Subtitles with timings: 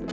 [0.00, 0.12] Merhaba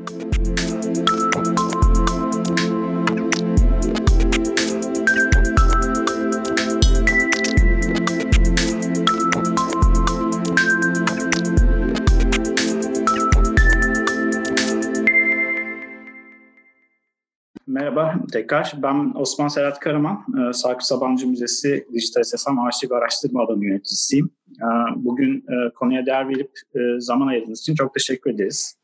[18.31, 18.73] tekrar.
[18.83, 20.25] Ben Osman Serhat Karaman.
[20.49, 24.29] Ee, Sakıp Sabancı Müzesi Dijital SSM Arşiv Araştırma Alanı Yöneticisiyim.
[24.49, 24.63] Ee,
[24.95, 28.77] bugün e, konuya değer verip e, zaman ayırdığınız için çok teşekkür ederiz.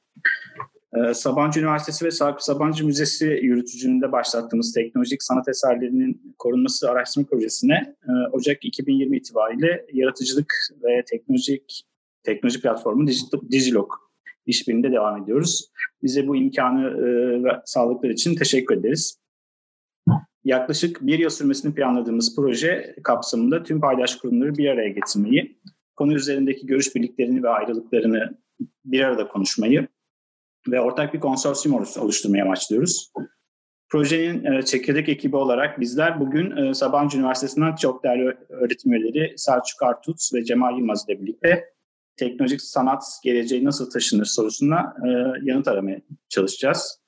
[0.95, 7.95] Ee, Sabancı Üniversitesi ve Sakıp Sabancı Müzesi yürütücülüğünde başlattığımız teknolojik sanat eserlerinin korunması araştırma projesine
[8.07, 10.53] e, Ocak 2020 itibariyle yaratıcılık
[10.83, 11.83] ve teknolojik
[12.23, 13.07] teknoloji platformu
[13.51, 13.91] Digilog
[14.45, 15.71] işbirliğinde devam ediyoruz.
[16.03, 17.07] Bize bu imkanı e,
[17.65, 19.19] sağladıkları için teşekkür ederiz.
[20.43, 25.59] Yaklaşık bir yıl sürmesini planladığımız proje kapsamında tüm paydaş kurumları bir araya getirmeyi,
[25.95, 28.37] konu üzerindeki görüş birliklerini ve ayrılıklarını
[28.85, 29.87] bir arada konuşmayı
[30.67, 33.11] ve ortak bir konsorsiyum oluşturmayı amaçlıyoruz.
[33.89, 39.83] Projenin e, çekirdek ekibi olarak bizler bugün e, Sabancı Üniversitesi'nden çok değerli öğretim üyeleri Selçuk
[39.83, 41.73] Artut ve Cemal Yılmaz ile birlikte
[42.17, 45.09] teknolojik sanat geleceği nasıl taşınır sorusuna e,
[45.43, 47.03] yanıt aramaya çalışacağız.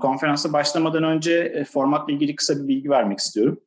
[0.00, 3.60] Konferansa başlamadan önce formatla ilgili kısa bir bilgi vermek istiyorum.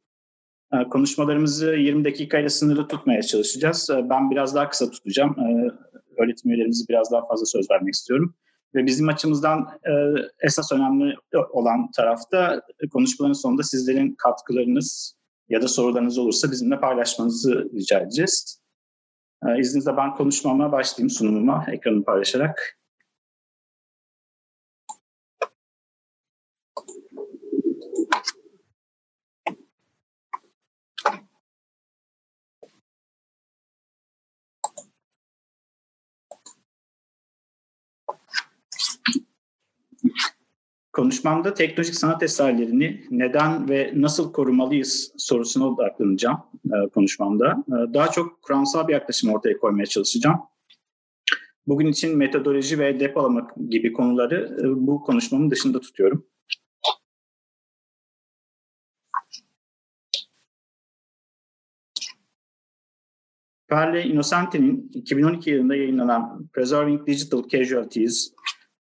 [0.92, 3.90] Konuşmalarımızı 20 dakikayla sınırlı tutmaya çalışacağız.
[4.09, 5.36] Ben biraz daha kısa tutacağım.
[6.17, 8.36] Öğretim üyelerimizi biraz daha fazla söz vermek istiyorum.
[8.75, 9.92] Ve bizim açımızdan e,
[10.39, 11.16] esas önemli
[11.52, 15.16] olan tarafta e, konuşmaların sonunda sizlerin katkılarınız
[15.50, 18.59] ya da sorularınız olursa bizimle paylaşmanızı rica edeceğiz.
[19.47, 22.78] Ee, izninizle ben konuşmama başlayayım sunumuma ekranı paylaşarak.
[41.00, 47.63] Konuşmamda teknolojik sanat eserlerini neden ve nasıl korumalıyız sorusuna odaklanacağım e, konuşmamda.
[47.68, 50.40] E, daha çok kuramsal bir yaklaşım ortaya koymaya çalışacağım.
[51.68, 56.25] Bugün için metodoloji ve depolama gibi konuları e, bu konuşmamın dışında tutuyorum.
[63.68, 68.34] Perle Innocenti'nin 2012 yılında yayınlanan Preserving Digital Casualties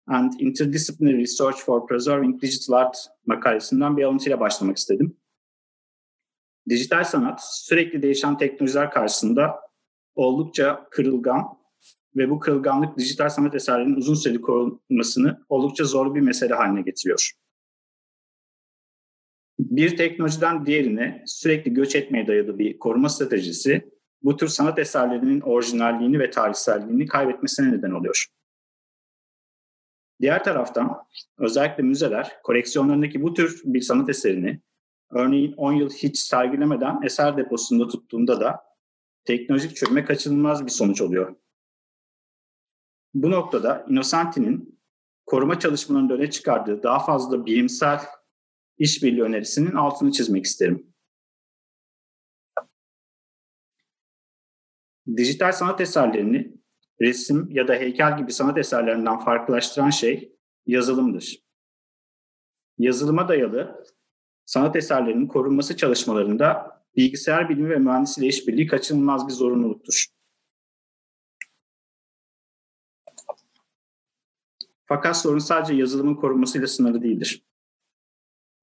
[0.06, 2.96] and Interdisciplinary Research for Preserving Digital Art
[3.26, 5.16] makalesinden bir alıntıyla başlamak istedim.
[6.68, 9.60] Dijital sanat sürekli değişen teknolojiler karşısında
[10.14, 11.44] oldukça kırılgan
[12.16, 17.32] ve bu kırılganlık dijital sanat eserlerinin uzun süreli korunmasını oldukça zor bir mesele haline getiriyor.
[19.58, 23.90] Bir teknolojiden diğerine sürekli göç etmeye dayalı bir koruma stratejisi
[24.22, 28.26] bu tür sanat eserlerinin orijinalliğini ve tarihselliğini kaybetmesine neden oluyor.
[30.21, 31.06] Diğer taraftan
[31.38, 34.60] özellikle müzeler koleksiyonlarındaki bu tür bir sanat eserini
[35.10, 38.65] örneğin 10 yıl hiç sergilemeden eser deposunda tuttuğunda da
[39.25, 41.37] teknolojik çökme kaçınılmaz bir sonuç oluyor.
[43.15, 44.81] Bu noktada Innocenti'nin
[45.27, 48.00] koruma çalışmalarında öne çıkardığı daha fazla bilimsel
[48.78, 50.94] işbirliği önerisinin altını çizmek isterim.
[55.16, 56.45] Dijital sanat eserlerini
[57.00, 60.32] resim ya da heykel gibi sanat eserlerinden farklılaştıran şey
[60.66, 61.42] yazılımdır.
[62.78, 63.84] Yazılıma dayalı
[64.44, 70.06] sanat eserlerinin korunması çalışmalarında bilgisayar bilimi ve mühendisliği işbirliği kaçınılmaz bir zorunluluktur.
[74.86, 77.46] Fakat sorun sadece yazılımın korunmasıyla sınırlı değildir.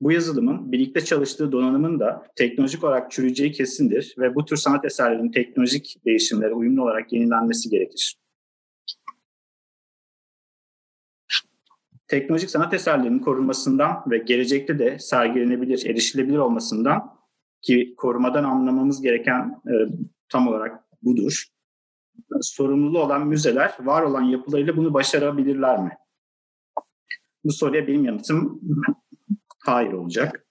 [0.01, 5.31] Bu yazılımın birlikte çalıştığı donanımın da teknolojik olarak çürüyeceği kesindir ve bu tür sanat eserlerinin
[5.31, 8.22] teknolojik değişimlere uyumlu olarak yenilenmesi gerekir.
[12.07, 17.23] Teknolojik sanat eserlerinin korunmasından ve gelecekte de sergilenebilir, erişilebilir olmasından
[17.61, 19.73] ki korumadan anlamamız gereken e,
[20.29, 21.43] tam olarak budur.
[22.41, 25.97] Sorumluluğu olan müzeler var olan yapılarıyla bunu başarabilirler mi?
[27.43, 28.61] Bu soruya benim yanıtım
[29.65, 30.47] hayır olacak.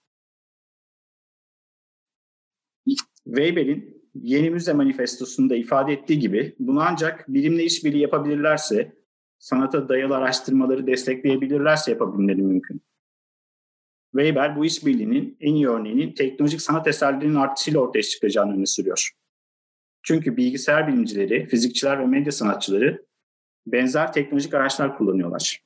[3.25, 9.02] Weber'in Yeni Müze Manifestosu'nda ifade ettiği gibi bunu ancak bilimle işbirliği yapabilirlerse
[9.43, 12.83] sanata dayalı araştırmaları destekleyebilirlerse yapabilmeleri mümkün.
[14.11, 19.11] Weber bu işbirliğinin en iyi örneğinin teknolojik sanat eserlerinin artışıyla ortaya çıkacağını öne sürüyor.
[20.03, 23.07] Çünkü bilgisayar bilimcileri, fizikçiler ve medya sanatçıları
[23.67, 25.65] benzer teknolojik araçlar kullanıyorlar.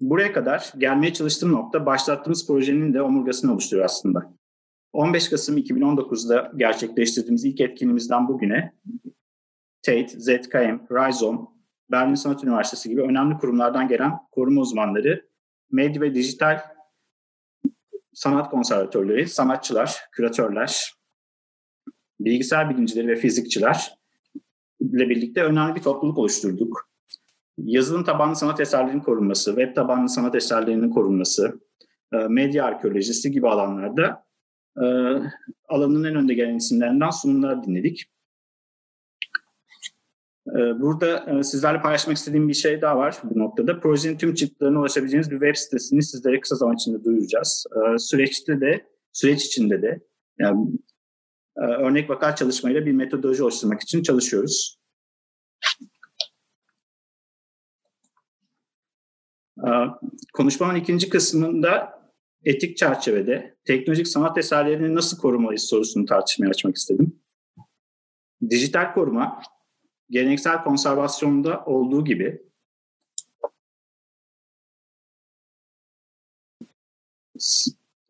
[0.00, 4.37] Buraya kadar gelmeye çalıştığım nokta başlattığımız projenin de omurgasını oluşturuyor aslında.
[4.92, 8.72] 15 Kasım 2019'da gerçekleştirdiğimiz ilk etkinliğimizden bugüne
[9.82, 11.40] Tate, ZKM, Rhizome,
[11.90, 15.28] Berlin Sanat Üniversitesi gibi önemli kurumlardan gelen koruma uzmanları,
[15.70, 16.60] medya ve dijital
[18.12, 20.92] sanat konservatörleri, sanatçılar, küratörler,
[22.20, 23.98] bilgisayar bilimcileri ve fizikçiler
[24.80, 26.88] ile birlikte önemli bir topluluk oluşturduk.
[27.58, 31.60] Yazılım tabanlı sanat eserlerinin korunması, web tabanlı sanat eserlerinin korunması,
[32.12, 34.27] e, medya arkeolojisi gibi alanlarda
[34.82, 34.86] e,
[35.68, 38.04] alanın en önde gelen isimlerinden sunumlar dinledik.
[40.48, 43.80] E, burada sizlerle paylaşmak istediğim bir şey daha var bu noktada.
[43.80, 47.66] Projenin tüm çıktılarına ulaşabileceğiniz bir web sitesini sizlere kısa zaman içinde duyuracağız.
[47.98, 50.00] Süreçte de, süreç içinde de
[50.38, 50.70] yani
[51.56, 54.78] örnek vaka çalışmayla bir metodoloji oluşturmak için çalışıyoruz.
[60.34, 61.97] Konuşmanın ikinci kısmında
[62.44, 67.20] etik çerçevede teknolojik sanat eserlerini nasıl korumalıyız sorusunu tartışmaya açmak istedim.
[68.50, 69.42] Dijital koruma,
[70.10, 72.42] geleneksel konservasyonda olduğu gibi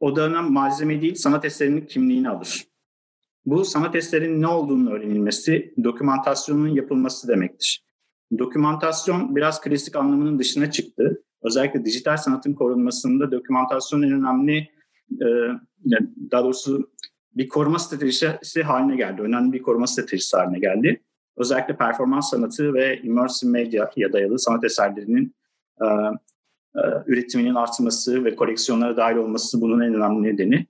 [0.01, 2.69] o malzeme değil sanat eserinin kimliğini alır.
[3.47, 7.85] Bu sanat eserinin ne olduğunu öğrenilmesi, dokümantasyonun yapılması demektir.
[8.39, 14.69] Dokümantasyon biraz klasik anlamının dışına çıktı özellikle dijital sanatın korunmasında dokümantasyon en önemli
[15.13, 15.27] e,
[16.31, 16.91] daha doğrusu
[17.37, 19.23] bir koruma stratejisi haline geldi.
[19.23, 21.03] Önemli bir koruma stratejisi haline geldi.
[21.37, 25.35] Özellikle performans sanatı ve immersive medyaya dayalı sanat eserlerinin
[25.81, 25.87] e,
[26.77, 30.67] e, üretiminin artması ve koleksiyonlara dahil olması bunun en önemli nedeni.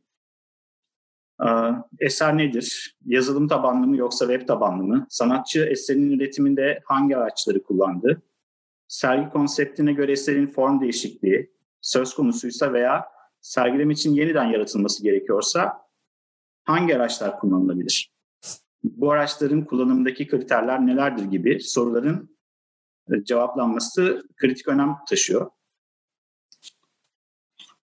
[1.99, 2.97] Eser nedir?
[3.05, 5.07] Yazılım tabanlı mı yoksa web tabanlı mı?
[5.11, 8.23] Sanatçı eserinin üretiminde hangi araçları kullandı?
[8.89, 13.05] Sergi konseptine göre eserin form değişikliği söz konusuysa veya
[13.41, 15.83] sergileme için yeniden yaratılması gerekiyorsa
[16.65, 18.13] hangi araçlar kullanılabilir?
[18.85, 22.37] Bu araçların kullanımındaki kriterler nelerdir gibi soruların
[23.13, 25.51] e, cevaplanması kritik önem taşıyor.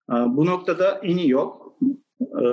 [0.09, 1.59] E, bu noktada en iyi yol
[2.21, 2.43] e,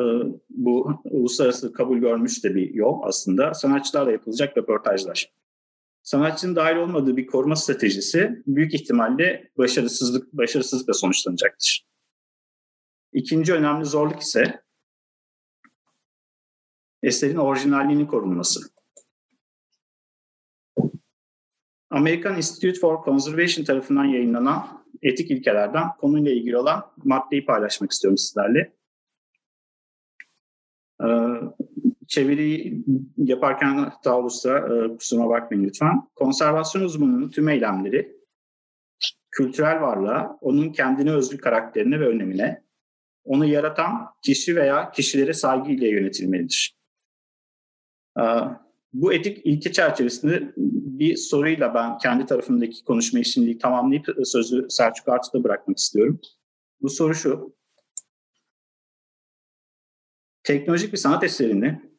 [0.50, 5.32] bu uluslararası kabul görmüş de bir yol aslında sanatçılarla yapılacak röportajlar
[6.02, 11.86] sanatçının dahil olmadığı bir koruma stratejisi büyük ihtimalle başarısızlık başarısızlıkla sonuçlanacaktır.
[13.12, 14.62] İkinci önemli zorluk ise
[17.02, 18.60] eserin orijinalliğinin korunması.
[21.90, 28.72] American Institute for Conservation tarafından yayınlanan etik ilkelerden konuyla ilgili olan maddeyi paylaşmak istiyorum sizlerle.
[32.12, 32.74] Ee, çeviri
[33.16, 36.08] yaparken hata olursa e, kusuruma bakmayın lütfen.
[36.14, 38.16] Konservasyon uzmanının tüm eylemleri
[39.30, 42.64] kültürel varlığa, onun kendine özgü karakterine ve önemine,
[43.24, 46.76] onu yaratan kişi veya kişilere saygıyla yönetilmelidir.
[48.18, 48.22] E,
[48.92, 55.44] bu etik ilke çerçevesinde bir soruyla ben kendi tarafımdaki konuşmayı şimdi tamamlayıp sözü Selçuk Artı'da
[55.44, 56.20] bırakmak istiyorum.
[56.80, 57.56] Bu soru şu.
[60.44, 61.91] Teknolojik bir sanat eserini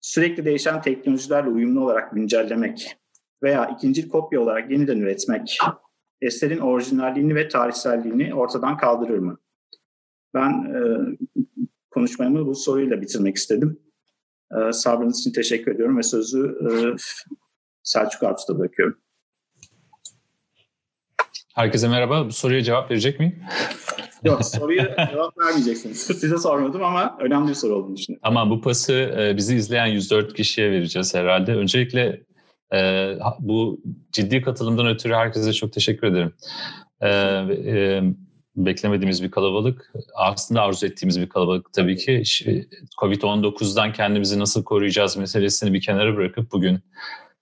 [0.00, 2.96] sürekli değişen teknolojilerle uyumlu olarak güncellemek
[3.42, 5.58] veya ikinci kopya olarak yeniden üretmek
[6.20, 9.38] eserin orijinalliğini ve tarihselliğini ortadan kaldırır mı?
[10.34, 10.80] Ben e,
[11.90, 13.80] konuşmamı bu soruyla bitirmek istedim.
[14.52, 16.70] E, sabrınız için teşekkür ediyorum ve sözü e,
[17.82, 18.98] Selçuk Artus'ta bırakıyorum.
[21.58, 22.26] Herkese merhaba.
[22.26, 23.42] Bu soruya cevap verecek miyim?
[24.24, 25.98] Yok soruya cevap vermeyeceksiniz.
[25.98, 28.22] Size sormadım ama önemli bir soru olduğunu düşünüyorum.
[28.24, 31.54] Tamam bu pası e, bizi izleyen 104 kişiye vereceğiz herhalde.
[31.54, 32.22] Öncelikle
[32.74, 33.80] e, bu
[34.12, 36.32] ciddi katılımdan ötürü herkese çok teşekkür ederim.
[37.02, 38.00] E,
[38.56, 39.92] beklemediğimiz bir kalabalık.
[40.14, 42.22] Aslında arzu ettiğimiz bir kalabalık tabii ki.
[43.00, 46.80] Covid-19'dan kendimizi nasıl koruyacağız meselesini bir kenara bırakıp bugün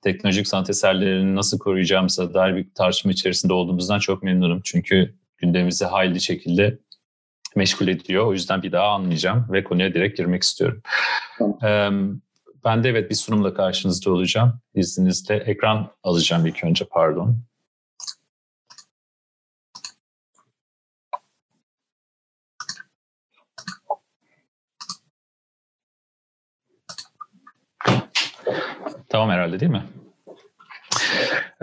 [0.06, 4.60] teknolojik sanat eserlerini nasıl koruyacağımıza dair bir tartışma içerisinde olduğumuzdan çok memnunum.
[4.64, 6.78] Çünkü gündemimizi hayli şekilde
[7.56, 8.26] meşgul ediyor.
[8.26, 10.82] O yüzden bir daha anlayacağım ve konuya direkt girmek istiyorum.
[11.38, 12.20] Tamam.
[12.64, 14.60] ben de evet bir sunumla karşınızda olacağım.
[14.74, 17.38] İzninizle ekran alacağım ilk önce pardon.
[29.16, 29.82] Tamam herhalde değil mi?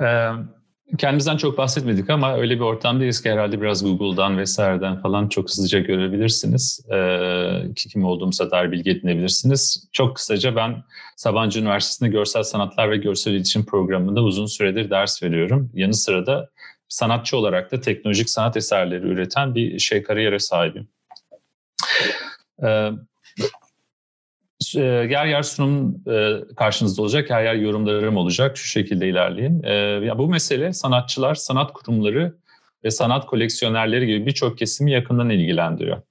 [0.02, 0.30] Ee,
[0.98, 5.80] kendimizden çok bahsetmedik ama öyle bir ortamdayız ki herhalde biraz Google'dan vesaireden falan çok hızlıca
[5.80, 6.86] görebilirsiniz.
[6.94, 9.90] Ee, kim olduğumuza dair bilgi edinebilirsiniz.
[9.92, 10.84] Çok kısaca ben
[11.16, 15.72] Sabancı Üniversitesi'nde Görsel Sanatlar ve Görsel İletişim Programı'nda uzun süredir ders veriyorum.
[15.74, 16.50] Yanı sıra da
[16.88, 20.88] sanatçı olarak da teknolojik sanat eserleri üreten bir şey kariyere sahibim.
[22.64, 22.92] Ee,
[24.76, 28.58] e, yer yer sunum e, karşınızda olacak, yer yer yorumlarım olacak.
[28.58, 29.66] Şu şekilde ilerleyeyim.
[29.66, 29.74] E,
[30.06, 32.36] ya bu mesele sanatçılar, sanat kurumları
[32.84, 36.02] ve sanat koleksiyonerleri gibi birçok kesimi yakından ilgilendiriyor.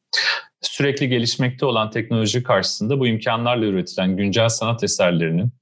[0.60, 5.52] Sürekli gelişmekte olan teknoloji karşısında bu imkanlarla üretilen güncel sanat eserlerinin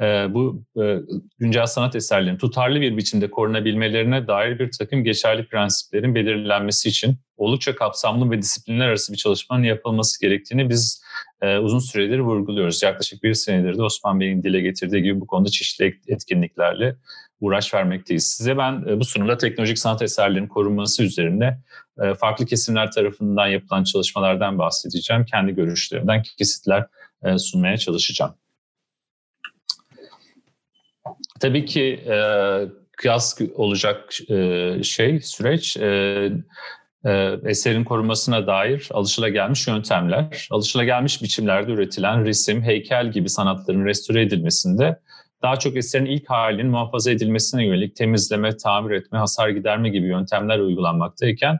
[0.00, 0.98] e, bu e,
[1.38, 7.74] güncel sanat eserlerinin tutarlı bir biçimde korunabilmelerine dair bir takım geçerli prensiplerin belirlenmesi için oldukça
[7.74, 11.02] kapsamlı ve disiplinler arası bir çalışmanın yapılması gerektiğini biz
[11.42, 12.82] e, uzun süredir vurguluyoruz.
[12.82, 16.96] Yaklaşık bir senedir de Osman Bey'in dile getirdiği gibi bu konuda çeşitli etkinliklerle
[17.40, 18.26] uğraş vermekteyiz.
[18.26, 21.58] Size ben e, bu sunumda teknolojik sanat eserlerinin korunması üzerine
[22.02, 25.24] e, farklı kesimler tarafından yapılan çalışmalardan bahsedeceğim.
[25.24, 26.86] Kendi görüşlerimden kesitler
[27.24, 28.34] e, sunmaya çalışacağım.
[31.40, 32.16] Tabii ki e,
[32.96, 36.30] kıyas olacak e, şey, süreç e,
[37.04, 44.98] e, eserin korunmasına dair alışılagelmiş yöntemler, alışılagelmiş biçimlerde üretilen resim, heykel gibi sanatların restore edilmesinde
[45.42, 50.58] daha çok eserin ilk halinin muhafaza edilmesine yönelik temizleme, tamir etme, hasar giderme gibi yöntemler
[50.58, 51.58] uygulanmaktayken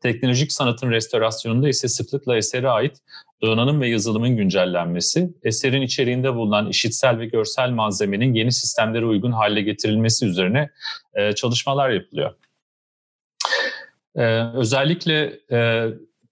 [0.00, 2.96] teknolojik sanatın restorasyonunda ise sıklıkla esere ait
[3.42, 9.62] donanım ve yazılımın güncellenmesi, eserin içeriğinde bulunan işitsel ve görsel malzemenin yeni sistemlere uygun hale
[9.62, 10.70] getirilmesi üzerine
[11.14, 12.34] e, çalışmalar yapılıyor.
[14.16, 14.22] E,
[14.54, 15.88] özellikle e,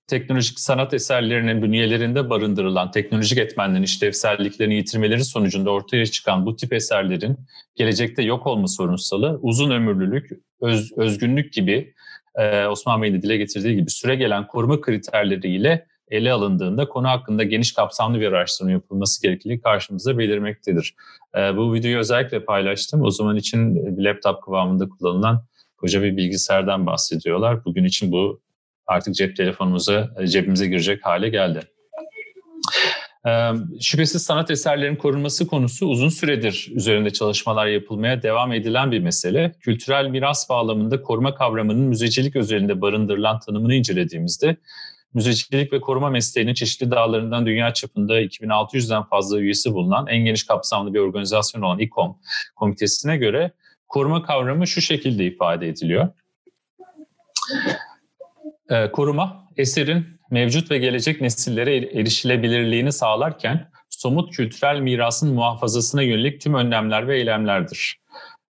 [0.06, 7.36] teknolojik sanat eserlerinin bünyelerinde barındırılan teknolojik etmenlerin işlevselliklerini yitirmeleri sonucunda ortaya çıkan bu tip eserlerin
[7.76, 11.94] gelecekte yok olma sorunsalı, uzun ömürlülük, öz, özgünlük gibi
[12.38, 17.44] e, Osman Bey'in de dile getirdiği gibi süre gelen koruma kriterleriyle ele alındığında konu hakkında
[17.44, 20.94] geniş kapsamlı bir araştırma yapılması gerekliliği karşımıza belirmektedir.
[21.36, 23.02] E, bu videoyu özellikle paylaştım.
[23.02, 25.44] O zaman için laptop kıvamında kullanılan
[25.76, 27.64] koca bir bilgisayardan bahsediyorlar.
[27.64, 28.40] Bugün için bu
[28.86, 31.60] artık cep telefonumuza, cebimize girecek hale geldi.
[33.80, 39.52] Şüphesiz sanat eserlerinin korunması konusu uzun süredir üzerinde çalışmalar yapılmaya devam edilen bir mesele.
[39.60, 44.56] Kültürel miras bağlamında koruma kavramının müzecilik özelinde barındırılan tanımını incelediğimizde
[45.14, 50.94] müzecilik ve koruma mesleğinin çeşitli dağlarından dünya çapında 2600'den fazla üyesi bulunan en geniş kapsamlı
[50.94, 52.18] bir organizasyon olan İKOM
[52.56, 53.52] komitesine göre
[53.88, 56.08] koruma kavramı şu şekilde ifade ediliyor.
[58.92, 67.08] Koruma, eserin mevcut ve gelecek nesillere erişilebilirliğini sağlarken somut kültürel mirasın muhafazasına yönelik tüm önlemler
[67.08, 67.98] ve eylemlerdir.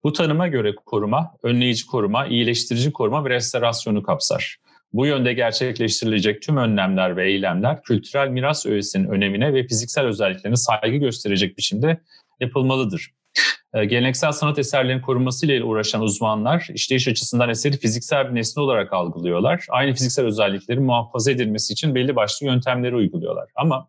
[0.05, 4.57] Bu tanıma göre koruma, önleyici koruma, iyileştirici koruma ve restorasyonu kapsar.
[4.93, 10.97] Bu yönde gerçekleştirilecek tüm önlemler ve eylemler kültürel miras öğesinin önemine ve fiziksel özelliklerine saygı
[10.97, 12.01] gösterecek biçimde
[12.41, 13.11] yapılmalıdır.
[13.75, 18.93] Ee, geleneksel sanat eserlerinin korunması ile uğraşan uzmanlar işleyiş açısından eseri fiziksel bir nesne olarak
[18.93, 19.67] algılıyorlar.
[19.69, 23.49] Aynı fiziksel özelliklerin muhafaza edilmesi için belli başlı yöntemleri uyguluyorlar.
[23.55, 23.89] Ama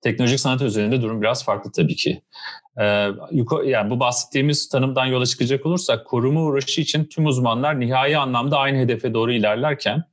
[0.00, 2.22] teknolojik sanat üzerinde durum biraz farklı tabii ki.
[2.80, 3.08] Ee,
[3.64, 8.78] yani bu bahsettiğimiz tanımdan yola çıkacak olursak koruma uğraşı için tüm uzmanlar nihai anlamda aynı
[8.78, 10.04] hedefe doğru ilerlerken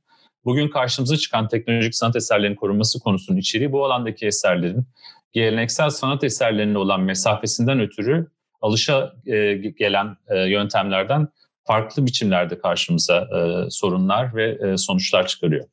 [0.44, 4.86] bugün karşımıza çıkan teknolojik sanat eserlerinin korunması konusunun içeriği bu alandaki eserlerin
[5.34, 8.26] geleneksel sanat eserlerine olan mesafesinden ötürü
[8.60, 11.28] alışa e, gelen e, yöntemlerden
[11.64, 15.64] farklı biçimlerde karşımıza e, sorunlar ve e, sonuçlar çıkarıyor.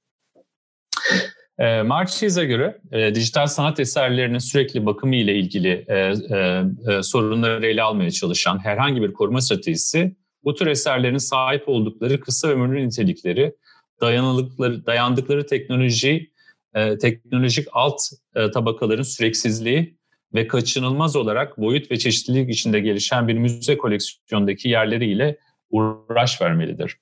[1.60, 7.68] E, Marches'e göre e, dijital sanat eserlerinin sürekli bakımı ile ilgili e, e, e, sorunları
[7.68, 13.56] ele almaya çalışan herhangi bir koruma stratejisi bu tür eserlerin sahip oldukları kısa ömürlü nitelikleri,
[14.02, 16.31] dayanıkları, dayandıkları teknoloji
[16.76, 18.02] e, teknolojik alt
[18.36, 19.98] e, tabakaların süreksizliği
[20.34, 25.38] ve kaçınılmaz olarak boyut ve çeşitlilik içinde gelişen bir müze koleksiyondaki yerleriyle
[25.70, 26.98] uğraş vermelidir.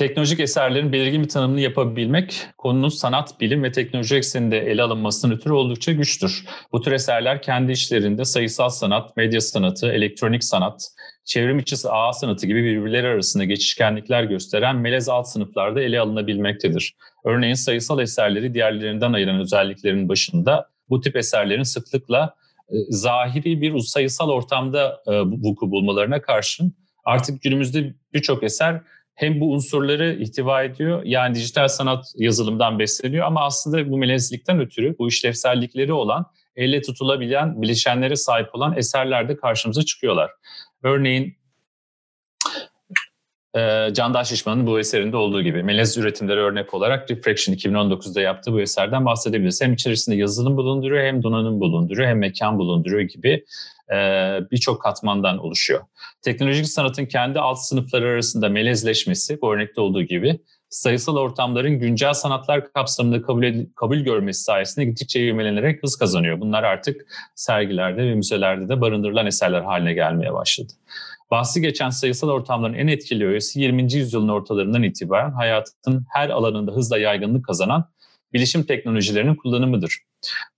[0.00, 5.52] Teknolojik eserlerin belirgin bir tanımını yapabilmek konunun sanat, bilim ve teknoloji ekseninde ele alınmasının ötürü
[5.52, 6.44] oldukça güçtür.
[6.72, 10.88] Bu tür eserler kendi işlerinde sayısal sanat, medya sanatı, elektronik sanat,
[11.24, 16.94] çevrim içi ağ sanatı gibi birbirleri arasında geçişkenlikler gösteren melez alt sınıflarda ele alınabilmektedir.
[17.24, 22.34] Örneğin sayısal eserleri diğerlerinden ayıran özelliklerin başında bu tip eserlerin sıklıkla
[22.68, 28.80] e, zahiri bir sayısal ortamda e, vuku bulmalarına karşın artık günümüzde birçok eser
[29.20, 34.98] hem bu unsurları ihtiva ediyor yani dijital sanat yazılımdan besleniyor ama aslında bu melezlikten ötürü
[34.98, 40.30] bu işlevsellikleri olan elle tutulabilen bileşenlere sahip olan eserler de karşımıza çıkıyorlar.
[40.82, 41.36] Örneğin
[43.56, 48.60] e, Candaş Şişman'ın bu eserinde olduğu gibi melez üretimleri örnek olarak Refraction 2019'da yaptığı bu
[48.60, 49.62] eserden bahsedebiliriz.
[49.62, 53.44] Hem içerisinde yazılım bulunduruyor hem donanım bulunduruyor hem mekan bulunduruyor gibi
[54.50, 55.80] birçok katmandan oluşuyor.
[56.22, 62.72] Teknolojik sanatın kendi alt sınıfları arasında melezleşmesi bu örnekte olduğu gibi sayısal ortamların güncel sanatlar
[62.72, 66.40] kapsamında kabul, ed- kabul görmesi sayesinde gittikçe ivmelenerek hız kazanıyor.
[66.40, 70.72] Bunlar artık sergilerde ve müzelerde de barındırılan eserler haline gelmeye başladı.
[71.30, 73.92] Bahsi geçen sayısal ortamların en etkili öğesi 20.
[73.92, 77.88] yüzyılın ortalarından itibaren hayatın her alanında hızla yaygınlık kazanan
[78.32, 79.98] bilişim teknolojilerinin kullanımıdır.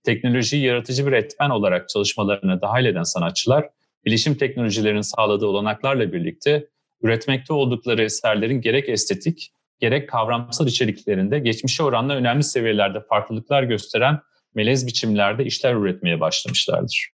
[0.03, 3.69] Teknolojiyi yaratıcı bir etmen olarak çalışmalarına dahil eden sanatçılar,
[4.05, 6.67] bilişim teknolojilerinin sağladığı olanaklarla birlikte
[7.01, 14.19] üretmekte oldukları eserlerin gerek estetik, gerek kavramsal içeriklerinde geçmişe oranla önemli seviyelerde farklılıklar gösteren
[14.55, 17.12] melez biçimlerde işler üretmeye başlamışlardır.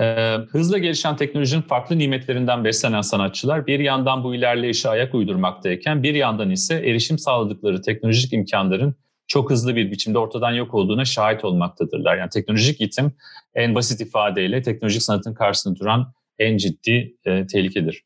[0.00, 6.14] Ee, hızla gelişen teknolojinin farklı nimetlerinden beslenen sanatçılar bir yandan bu ilerleyişe ayak uydurmaktayken bir
[6.14, 8.94] yandan ise erişim sağladıkları teknolojik imkanların
[9.26, 12.16] çok hızlı bir biçimde ortadan yok olduğuna şahit olmaktadırlar.
[12.16, 13.12] Yani teknolojik itim
[13.54, 18.04] en basit ifadeyle teknolojik sanatın karşısında duran en ciddi e, tehlikedir.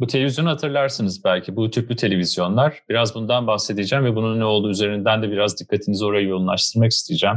[0.00, 1.56] Bu televizyonu hatırlarsınız belki.
[1.56, 2.82] Bu tüplü televizyonlar.
[2.88, 7.36] Biraz bundan bahsedeceğim ve bunun ne olduğu üzerinden de biraz dikkatinizi oraya yoğunlaştırmak isteyeceğim.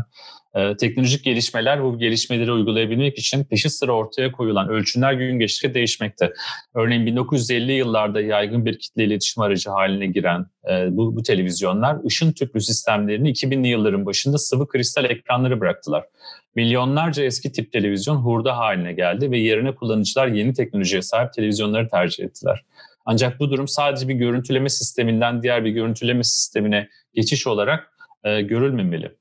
[0.56, 6.34] Ee, teknolojik gelişmeler bu gelişmeleri uygulayabilmek için peşi sıra ortaya koyulan ölçümler gün geçtikçe değişmekte.
[6.76, 12.32] Örneğin 1950 yıllarda yaygın bir kitle iletişim aracı haline giren e, bu, bu televizyonlar ışın
[12.32, 16.06] tüplü sistemlerini 2000'li yılların başında sıvı kristal ekranları bıraktılar.
[16.56, 22.24] Milyonlarca eski tip televizyon hurda haline geldi ve yerine kullanıcılar yeni teknolojiye sahip televizyonları tercih
[22.24, 22.66] ettiler.
[23.06, 27.92] Ancak bu durum sadece bir görüntüleme sisteminden diğer bir görüntüleme sistemine geçiş olarak
[28.24, 29.16] e, görülmemeli.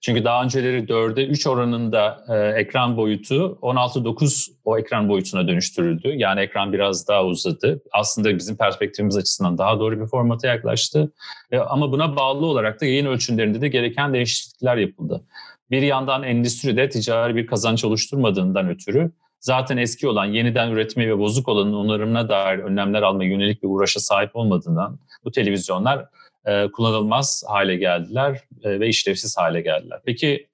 [0.00, 6.08] Çünkü daha önceleri 4'e 3 oranında e, ekran boyutu 16-9 o ekran boyutuna dönüştürüldü.
[6.16, 7.82] Yani ekran biraz daha uzadı.
[7.92, 11.12] Aslında bizim perspektifimiz açısından daha doğru bir formata yaklaştı.
[11.52, 15.24] E, ama buna bağlı olarak da yayın ölçümlerinde de gereken değişiklikler yapıldı.
[15.70, 19.10] Bir yandan endüstride ticari bir kazanç oluşturmadığından ötürü
[19.40, 24.00] zaten eski olan yeniden üretme ve bozuk olanın onarımına dair önlemler alma yönelik bir uğraşa
[24.00, 26.06] sahip olmadığından bu televizyonlar
[26.46, 30.00] e, kullanılmaz hale geldiler e, ve işlevsiz hale geldiler.
[30.04, 30.48] Peki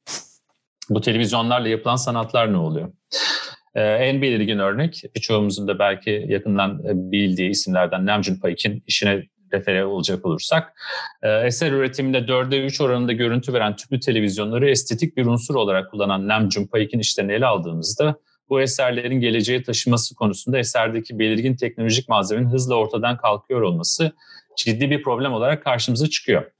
[0.90, 2.92] bu televizyonlarla yapılan sanatlar ne oluyor?
[3.75, 6.81] E, en belirgin örnek birçoğumuzun da belki yakından
[7.12, 9.22] bildiği isimlerden Namjoon Paik'in işine
[9.53, 10.72] refere olacak olursak
[11.22, 16.66] eser üretiminde 4'e 3 oranında görüntü veren tüplü televizyonları estetik bir unsur olarak kullanan Namjoon
[16.66, 18.16] Paik'in işlerini ele aldığımızda
[18.49, 24.12] bu eserlerin geleceğe taşıması konusunda eserdeki belirgin teknolojik malzemenin hızla ortadan kalkıyor olması
[24.57, 26.51] ciddi bir problem olarak karşımıza çıkıyor.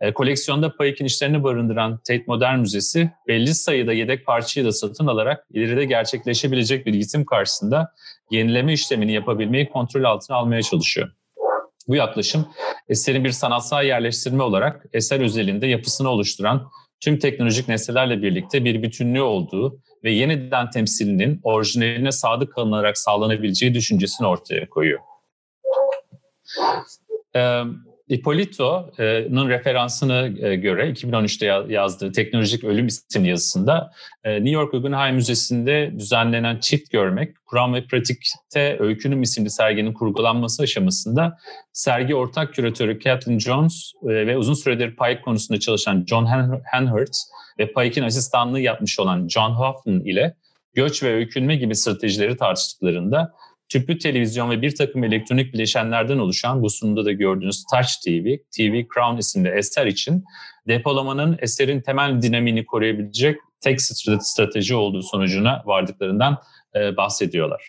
[0.00, 5.46] E, koleksiyonda Payek'in işlerini barındıran Tate Modern Müzesi belli sayıda yedek parçayı da satın alarak
[5.50, 7.92] ileride gerçekleşebilecek bir yitim karşısında
[8.30, 11.08] yenileme işlemini yapabilmeyi kontrol altına almaya çalışıyor.
[11.88, 12.48] Bu yaklaşım
[12.88, 19.22] eserin bir sanatsal yerleştirme olarak eser özelinde yapısını oluşturan tüm teknolojik nesnelerle birlikte bir bütünlüğü
[19.22, 25.00] olduğu ve yeniden temsilinin orijinaline sadık kalınarak sağlanabileceği düşüncesini ortaya koyuyor.
[27.36, 27.62] E,
[28.08, 33.90] Ippolito'nun referansını göre 2013'te yazdığı Teknolojik Ölüm isimli yazısında
[34.24, 40.62] e, New York Guggenheim Müzesi'nde düzenlenen çift görmek, Kuram ve Pratik'te Öykünüm isimli serginin kurgulanması
[40.62, 41.38] aşamasında
[41.72, 46.26] sergi ortak küratörü Kathleen Jones e, ve uzun süredir Pike konusunda çalışan John
[46.72, 47.16] Hanhurt
[47.58, 50.34] ve Pike'in asistanlığı yapmış olan John Hoffman ile
[50.74, 53.32] göç ve öykünme gibi stratejileri tartıştıklarında
[53.68, 58.94] tüplü televizyon ve bir takım elektronik bileşenlerden oluşan bu sunumda da gördüğünüz Touch TV, TV
[58.94, 60.24] Crown isimli eser için
[60.68, 63.78] depolamanın eserin temel dinamini koruyabilecek tek
[64.20, 66.38] strateji olduğu sonucuna vardıklarından
[66.74, 67.68] e, bahsediyorlar.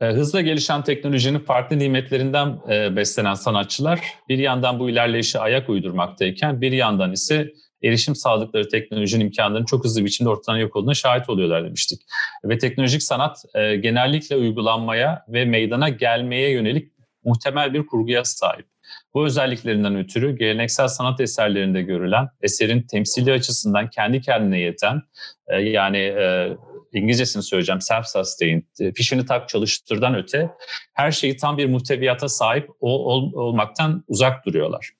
[0.00, 6.60] E, hızla gelişen teknolojinin farklı nimetlerinden e, beslenen sanatçılar bir yandan bu ilerleyişe ayak uydurmaktayken
[6.60, 11.64] bir yandan ise erişim sağladıkları teknolojinin imkanlarının çok hızlı biçimde ortadan yok olduğuna şahit oluyorlar
[11.64, 12.00] demiştik.
[12.44, 16.92] Ve teknolojik sanat e, genellikle uygulanmaya ve meydana gelmeye yönelik
[17.24, 18.66] muhtemel bir kurguya sahip.
[19.14, 25.02] Bu özelliklerinden ötürü geleneksel sanat eserlerinde görülen eserin temsili açısından kendi kendine yeten
[25.48, 26.56] e, yani e,
[26.92, 30.50] İngilizcesini söyleyeceğim self-sustained, e, fişini tak çalıştırdan öte
[30.94, 34.90] her şeyi tam bir muhteviyata sahip ol, ol, olmaktan uzak duruyorlar.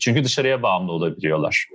[0.00, 1.66] Çünkü dışarıya bağımlı olabiliyorlar.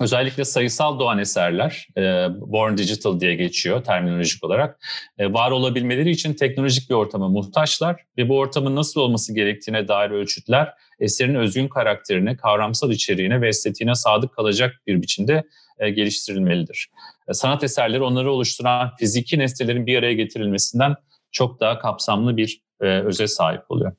[0.00, 2.02] Özellikle sayısal doğan eserler, e,
[2.40, 4.80] Born Digital diye geçiyor terminolojik olarak,
[5.18, 10.10] e, var olabilmeleri için teknolojik bir ortama muhtaçlar ve bu ortamın nasıl olması gerektiğine dair
[10.10, 15.44] ölçütler eserin özgün karakterine, kavramsal içeriğine ve estetiğine sadık kalacak bir biçimde
[15.78, 16.90] e, geliştirilmelidir.
[17.32, 20.94] sanat eserleri onları oluşturan fiziki nesnelerin bir araya getirilmesinden
[21.32, 23.92] çok daha kapsamlı bir e, öze sahip oluyor.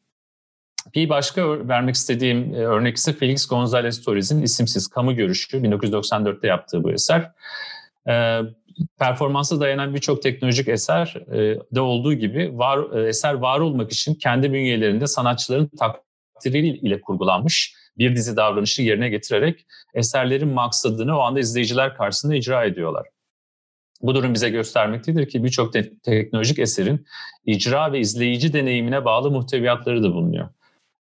[0.96, 6.84] Bir başka vermek istediğim e, örnek ise Felix González Torres'in isimsiz kamu görüşü 1994'te yaptığı
[6.84, 7.32] bu eser.
[8.08, 8.40] E,
[9.00, 14.54] performansa dayanan birçok teknolojik eser e, de olduğu gibi var, eser var olmak için kendi
[14.54, 22.36] bünyelerinde sanatçıların takdiriyle kurgulanmış bir dizi davranışı yerine getirerek eserlerin maksadını o anda izleyiciler karşısında
[22.36, 23.08] icra ediyorlar.
[24.02, 27.06] Bu durum bize göstermektedir ki birçok te- teknolojik eserin
[27.46, 30.50] icra ve izleyici deneyimine bağlı muhteviyatları da bulunuyor.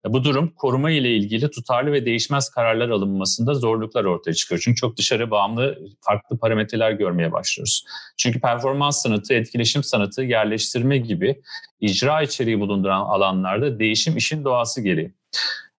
[0.05, 4.61] Bu durum koruma ile ilgili tutarlı ve değişmez kararlar alınmasında zorluklar ortaya çıkıyor.
[4.63, 7.85] Çünkü çok dışarı bağımlı farklı parametreler görmeye başlıyoruz.
[8.17, 11.41] Çünkü performans sanatı, etkileşim sanatı, yerleştirme gibi
[11.79, 15.13] icra içeriği bulunduran alanlarda değişim işin doğası gereği.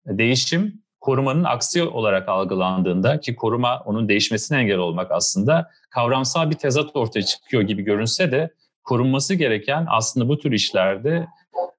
[0.07, 6.97] Değişim korumanın aksi olarak algılandığında ki koruma onun değişmesine engel olmak aslında kavramsal bir tezat
[6.97, 8.51] ortaya çıkıyor gibi görünse de
[8.85, 11.27] korunması gereken aslında bu tür işlerde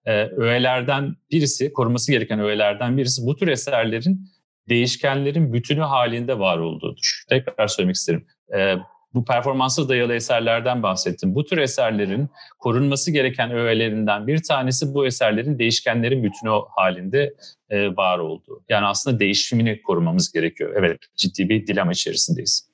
[0.06, 4.30] e, öğelerden birisi, korunması gereken öğelerden birisi bu tür eserlerin
[4.70, 7.24] değişkenlerin bütünü halinde var olduğudur.
[7.30, 8.26] Tekrar söylemek isterim.
[8.56, 8.76] E,
[9.14, 11.36] bu performansa dayalı eserlerden bahsettim.
[11.36, 12.30] Bu tür eserlerin
[12.60, 17.34] korunması gereken öğelerinden bir tanesi bu eserlerin değişkenlerin bütünü halinde
[17.70, 18.64] e, var olduğu.
[18.70, 20.74] Yani aslında değişimini korumamız gerekiyor.
[20.78, 22.71] Evet, ciddi bir dilema içerisindeyiz.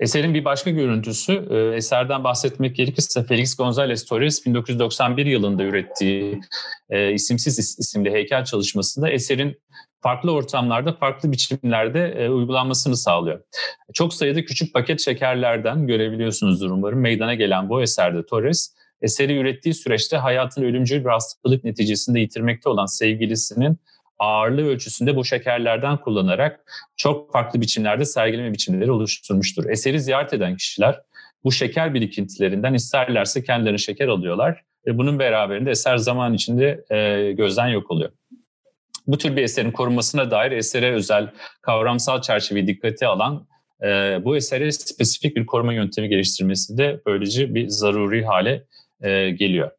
[0.00, 6.40] Eserin bir başka görüntüsü, e, eserden bahsetmek gerekirse Felix González Torres 1991 yılında ürettiği
[6.90, 9.60] e, isimsiz isimli heykel çalışmasında eserin
[10.00, 13.40] farklı ortamlarda, farklı biçimlerde e, uygulanmasını sağlıyor.
[13.94, 20.16] Çok sayıda küçük paket şekerlerden görebiliyorsunuzdur umarım meydana gelen bu eserde Torres, eseri ürettiği süreçte
[20.16, 23.78] hayatını ölümcül bir hastalık neticesinde yitirmekte olan sevgilisinin
[24.18, 26.60] ağırlığı ölçüsünde bu şekerlerden kullanarak
[26.96, 29.70] çok farklı biçimlerde sergileme biçimleri oluşturmuştur.
[29.70, 31.00] Eseri ziyaret eden kişiler
[31.44, 37.68] bu şeker birikintilerinden isterlerse kendilerine şeker alıyorlar ve bunun beraberinde eser zaman içinde e, gözden
[37.68, 38.10] yok oluyor.
[39.06, 41.30] Bu tür bir eserin korunmasına dair esere özel
[41.62, 43.46] kavramsal çerçeveyi dikkate alan
[43.82, 43.86] e,
[44.24, 48.64] bu esere spesifik bir koruma yöntemi geliştirmesi de böylece bir zaruri hale
[49.02, 49.70] e, geliyor.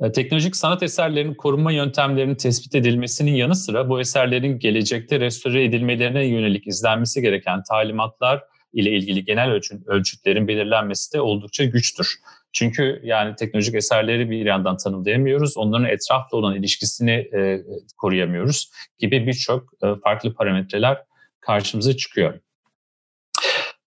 [0.00, 6.26] E, teknolojik sanat eserlerinin korunma yöntemlerinin tespit edilmesinin yanı sıra bu eserlerin gelecekte restore edilmelerine
[6.26, 12.16] yönelik izlenmesi gereken talimatlar ile ilgili genel ölçü, ölçütlerin belirlenmesi de oldukça güçtür.
[12.52, 17.62] Çünkü yani teknolojik eserleri bir yandan tanımlayamıyoruz, onların etrafla olan ilişkisini e,
[17.96, 20.98] koruyamıyoruz gibi birçok e, farklı parametreler
[21.40, 22.40] karşımıza çıkıyor.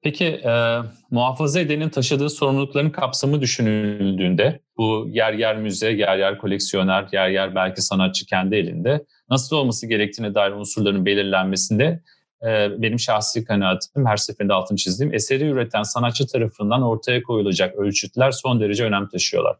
[0.08, 0.78] Peki e,
[1.12, 7.56] muhafaza edenin taşıdığı sorumlulukların kapsamı düşünüldüğünde bu yer yer müze, yer yer koleksiyoner, yer yer
[7.56, 12.02] belki sanatçı kendi elinde nasıl olması gerektiğine dair unsurların belirlenmesinde
[12.44, 18.32] e, benim şahsi kanaatim her seferinde altını çizdiğim eseri üreten sanatçı tarafından ortaya koyulacak ölçütler
[18.32, 19.56] son derece önem taşıyorlar.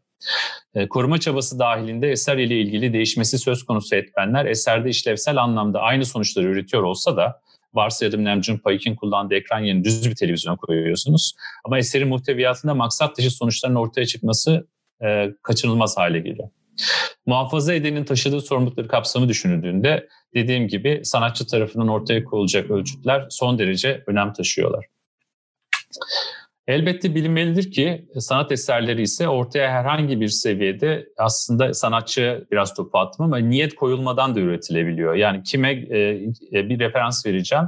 [0.74, 6.04] E, koruma çabası dahilinde eser ile ilgili değişmesi söz konusu etmenler eserde işlevsel anlamda aynı
[6.04, 7.40] sonuçları üretiyor olsa da
[7.74, 11.34] varsayalım Namjoon Paik'in kullandığı ekran yerine düz bir televizyon koyuyorsunuz.
[11.64, 14.66] Ama eserin muhteviyatında maksat dışı sonuçların ortaya çıkması
[15.04, 16.48] e, kaçınılmaz hale geliyor.
[17.26, 24.04] Muhafaza edenin taşıdığı sorumlulukları kapsamı düşünüldüğünde dediğim gibi sanatçı tarafından ortaya koyulacak ölçütler son derece
[24.06, 24.84] önem taşıyorlar.
[26.68, 33.24] Elbette bilinmelidir ki sanat eserleri ise ortaya herhangi bir seviyede aslında sanatçı biraz topu attım
[33.24, 35.14] ama niyet koyulmadan da üretilebiliyor.
[35.14, 35.98] Yani kime e,
[36.52, 37.64] e bir referans vereceğim.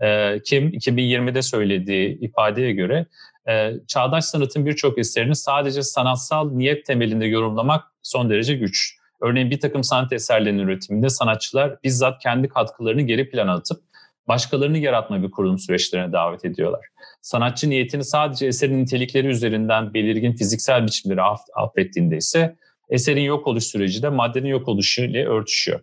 [0.00, 3.06] E, Kim 2020'de söylediği ifadeye göre
[3.48, 8.96] e, çağdaş sanatın birçok eserini sadece sanatsal niyet temelinde yorumlamak son derece güç.
[9.22, 13.91] Örneğin bir takım sanat eserlerinin üretiminde sanatçılar bizzat kendi katkılarını geri plana atıp
[14.28, 16.86] başkalarını yaratma bir kurulum süreçlerine davet ediyorlar.
[17.22, 22.56] Sanatçı niyetini sadece eserin nitelikleri üzerinden belirgin fiziksel biçimleri aff affettiğinde ise
[22.88, 25.80] eserin yok oluş süreci de maddenin yok oluşu ile örtüşüyor.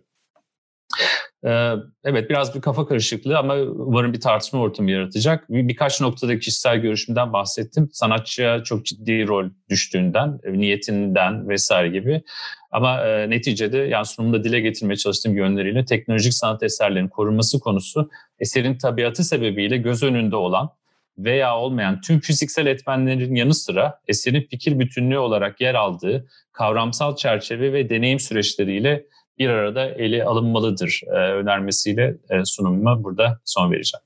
[1.44, 1.72] Ee,
[2.04, 5.50] evet biraz bir kafa karışıklığı ama umarım bir tartışma ortamı yaratacak.
[5.50, 7.88] Bir, birkaç noktada kişisel görüşümden bahsettim.
[7.92, 12.22] Sanatçıya çok ciddi rol düştüğünden, e, niyetinden vesaire gibi.
[12.70, 18.78] Ama e, neticede yani sunumda dile getirmeye çalıştığım yönleriyle teknolojik sanat eserlerinin korunması konusu eserin
[18.78, 20.70] tabiatı sebebiyle göz önünde olan
[21.18, 27.72] veya olmayan tüm fiziksel etmenlerin yanı sıra eserin fikir bütünlüğü olarak yer aldığı kavramsal çerçeve
[27.72, 29.06] ve deneyim süreçleriyle
[29.40, 34.04] bir arada ele alınmalıdır e, önermesiyle e, sunumuma burada son vereceğim.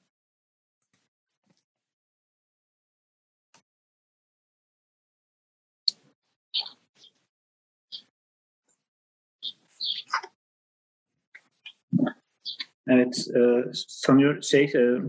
[12.89, 13.41] Evet, e,
[13.75, 15.01] sanıyor şey e,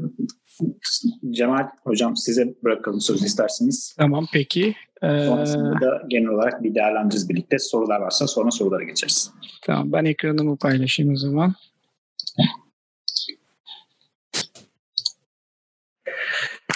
[1.29, 3.95] Cemal Hocam size bırakalım sözü isterseniz.
[3.97, 4.75] Tamam peki.
[5.01, 7.59] Sonrasında da genel olarak bir değerlendiririz birlikte.
[7.59, 9.31] Sorular varsa sonra sorulara geçeriz.
[9.61, 11.53] Tamam ben ekranımı paylaşayım o zaman.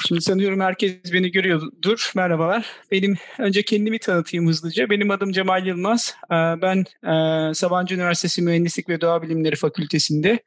[0.10, 2.12] Şimdi sanıyorum herkes beni görüyordur.
[2.16, 2.66] Merhabalar.
[2.92, 4.90] Benim önce kendimi tanıtayım hızlıca.
[4.90, 6.16] Benim adım Cemal Yılmaz.
[6.32, 10.40] Ee, ben e, Sabancı Üniversitesi Mühendislik ve Doğa Bilimleri Fakültesi'nde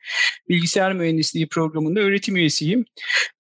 [0.49, 2.85] bilgisayar mühendisliği programında öğretim üyesiyim.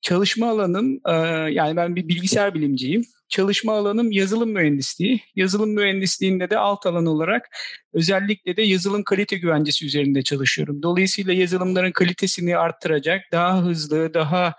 [0.00, 1.12] Çalışma alanım, e,
[1.52, 3.04] yani ben bir bilgisayar bilimciyim.
[3.32, 5.20] Çalışma alanım yazılım mühendisliği.
[5.36, 7.48] Yazılım mühendisliğinde de alt alan olarak
[7.92, 10.82] özellikle de yazılım kalite güvencesi üzerinde çalışıyorum.
[10.82, 14.54] Dolayısıyla yazılımların kalitesini arttıracak, daha hızlı, daha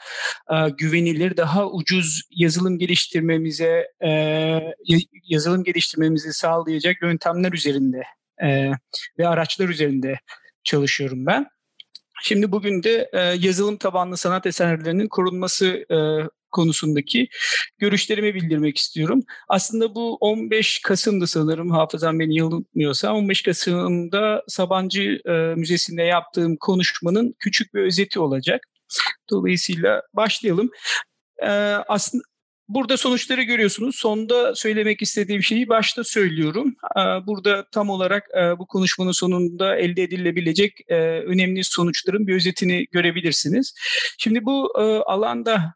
[0.52, 4.10] e, güvenilir, daha ucuz yazılım geliştirmemize e,
[5.24, 8.04] yazılım geliştirmemizi sağlayacak yöntemler üzerinde
[8.44, 8.72] e,
[9.20, 10.20] ve araçlar üzerinde
[10.64, 11.48] çalışıyorum ben.
[12.24, 15.98] Şimdi bugün de e, yazılım tabanlı sanat eserlerinin korunması e,
[16.54, 17.28] konusundaki
[17.78, 19.24] görüşlerimi bildirmek istiyorum.
[19.50, 27.36] Aslında bu 15 Kasım'da sanırım hafızam beni yanıltmıyorsa 15 Kasım'da Sabancı e, Müzesi'nde yaptığım konuşmanın
[27.40, 28.62] küçük bir özeti olacak.
[29.32, 30.70] Dolayısıyla başlayalım.
[31.44, 31.50] E,
[31.88, 32.24] aslında
[32.68, 33.96] Burada sonuçları görüyorsunuz.
[33.96, 36.76] Sonda söylemek istediğim şeyi başta söylüyorum.
[36.98, 42.86] E, burada tam olarak e, bu konuşmanın sonunda elde edilebilecek e, önemli sonuçların bir özetini
[42.92, 43.74] görebilirsiniz.
[44.18, 44.72] Şimdi bu
[45.06, 45.74] alanda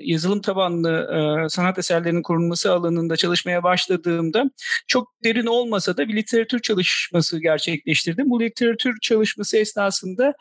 [0.00, 4.50] yazılım tabanlı e, sanat eserlerinin korunması alanında çalışmaya başladığımda
[4.86, 8.30] çok derin olmasa da bir literatür çalışması gerçekleştirdim.
[8.30, 10.34] Bu literatür çalışması esnasında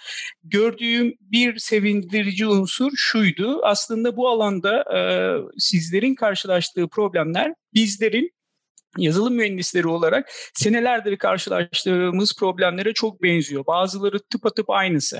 [0.44, 3.60] gördüğüm bir sevindirici unsur şuydu.
[3.64, 5.00] Aslında bu alanda e,
[5.58, 8.32] sizlerin karşılaştığı problemler bizlerin
[8.98, 13.66] yazılım mühendisleri olarak senelerdir karşılaştığımız problemlere çok benziyor.
[13.66, 15.20] Bazıları tıpatıp aynısı.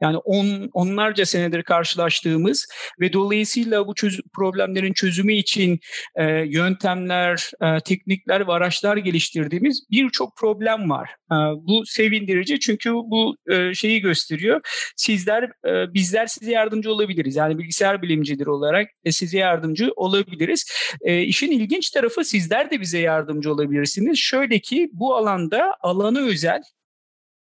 [0.00, 2.66] Yani on, onlarca senedir karşılaştığımız
[3.00, 5.80] ve dolayısıyla bu çöz- problemlerin çözümü için
[6.16, 11.10] e, yöntemler, e, teknikler ve araçlar geliştirdiğimiz birçok problem var.
[11.32, 14.60] E, bu sevindirici çünkü bu e, şeyi gösteriyor.
[14.96, 17.36] Sizler, e, bizler size yardımcı olabiliriz.
[17.36, 20.64] Yani bilgisayar bilimcileri olarak e, size yardımcı olabiliriz.
[21.02, 24.18] E, işin ilginç tarafı sizler de bize yardımcı olabilirsiniz.
[24.18, 26.62] Şöyle ki bu alanda alanı özel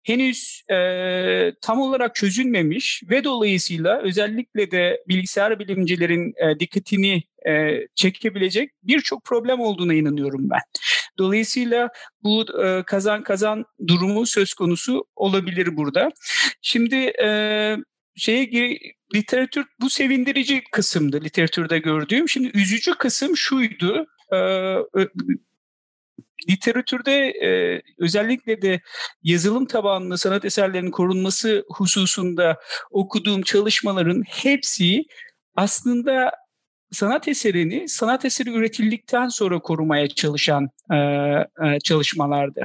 [0.08, 8.70] henüz e, tam olarak çözülmemiş ve dolayısıyla özellikle de bilgisayar bilimcilerin e, dikkatini e, çekebilecek
[8.82, 10.60] birçok problem olduğuna inanıyorum ben.
[11.18, 11.88] Dolayısıyla
[12.22, 16.10] bu e, kazan kazan durumu söz konusu olabilir burada.
[16.62, 17.76] Şimdi e,
[18.16, 18.78] şeye
[19.14, 22.28] literatür bu sevindirici kısımdı literatürde gördüğüm.
[22.28, 24.06] Şimdi üzücü kısım şuydu.
[24.34, 24.38] E,
[26.50, 28.80] literatürde e, özellikle de
[29.22, 32.56] yazılım tabanlı sanat eserlerinin korunması hususunda
[32.90, 35.04] okuduğum çalışmaların hepsi
[35.56, 36.32] aslında
[36.92, 42.64] sanat eserini sanat eseri üretildikten sonra korumaya çalışan e, e, çalışmalardı.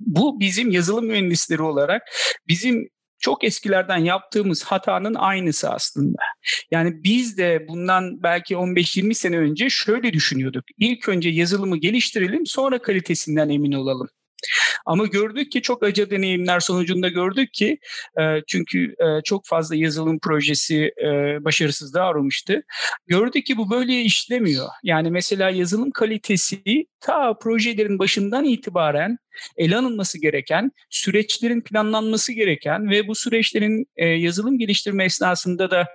[0.00, 2.02] Bu bizim yazılım mühendisleri olarak
[2.48, 2.88] bizim
[3.18, 6.18] çok eskilerden yaptığımız hatanın aynısı aslında.
[6.70, 10.64] Yani biz de bundan belki 15-20 sene önce şöyle düşünüyorduk.
[10.78, 14.08] İlk önce yazılımı geliştirelim sonra kalitesinden emin olalım.
[14.86, 17.78] Ama gördük ki çok acı deneyimler sonucunda gördük ki
[18.20, 21.08] e, çünkü e, çok fazla yazılım projesi e,
[21.44, 22.62] başarısızlığa uğramıştı.
[23.06, 24.68] Gördük ki bu böyle işlemiyor.
[24.82, 29.18] Yani mesela yazılım kalitesi ta projelerin başından itibaren
[29.56, 35.86] ele alınması gereken, süreçlerin planlanması gereken ve bu süreçlerin yazılım geliştirme esnasında da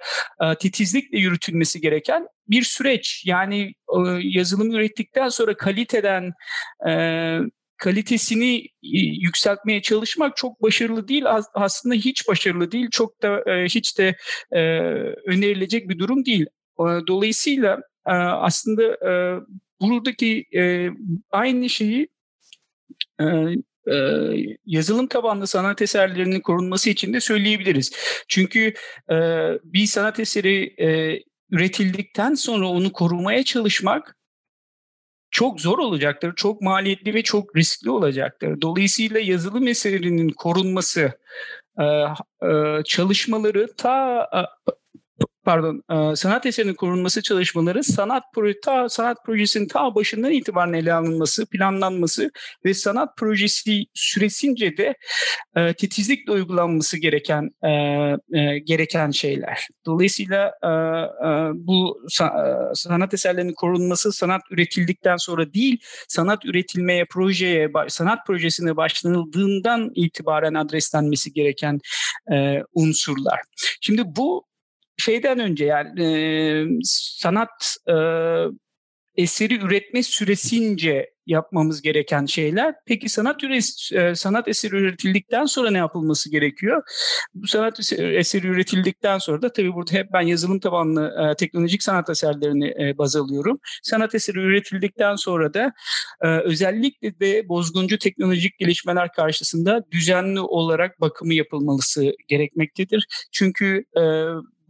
[0.59, 3.23] titizlikle yürütülmesi gereken bir süreç.
[3.25, 3.73] Yani
[4.21, 6.33] yazılım ürettikten sonra kaliteden
[7.81, 11.23] kalitesini e, yükseltmeye çalışmak çok başarılı değil.
[11.53, 12.87] Aslında hiç başarılı değil.
[12.91, 14.15] Çok da e, hiç de
[14.51, 14.59] e,
[15.25, 16.45] önerilecek bir durum değil.
[17.07, 18.97] Dolayısıyla aslında
[19.81, 20.45] buradaki
[21.31, 22.07] aynı şeyi
[24.65, 27.91] yazılım tabanlı sanat eserlerinin korunması için de söyleyebiliriz.
[28.27, 28.73] Çünkü
[29.63, 30.75] bir sanat eseri
[31.51, 34.15] üretildikten sonra onu korumaya çalışmak
[35.31, 38.61] çok zor olacaktır, çok maliyetli ve çok riskli olacaktır.
[38.61, 41.11] Dolayısıyla yazılım eserinin korunması,
[42.85, 44.29] çalışmaları ta
[45.43, 50.93] pardon e, sanat eserinin korunması çalışmaları sanat proje ta, sanat projesinin ta başından itibaren ele
[50.93, 52.31] alınması, planlanması
[52.65, 54.95] ve sanat projesi süresince de
[55.55, 57.69] e, titizlikle uygulanması gereken e,
[58.39, 59.67] e, gereken şeyler.
[59.85, 62.33] Dolayısıyla e, e, bu sa,
[62.73, 71.33] sanat eserlerinin korunması sanat üretildikten sonra değil, sanat üretilmeye projeye sanat projesine başlanıldığından itibaren adreslenmesi
[71.33, 71.79] gereken
[72.31, 73.39] e, unsurlar.
[73.81, 74.50] Şimdi bu
[75.01, 77.95] şeyden önce yani e, sanat e,
[79.15, 82.75] eseri üretme süresince yapmamız gereken şeyler.
[82.85, 83.41] Peki sanat
[84.13, 86.83] sanat eseri üretildikten sonra ne yapılması gerekiyor?
[87.33, 92.67] Bu sanat eseri üretildikten sonra da tabii burada hep ben yazılım tabanlı teknolojik sanat eserlerini
[92.67, 93.59] e, baz alıyorum.
[93.83, 95.73] Sanat eseri üretildikten sonra da
[96.21, 103.07] özellikle de bozguncu teknolojik gelişmeler karşısında düzenli olarak bakımı yapılması gerekmektedir.
[103.31, 103.83] Çünkü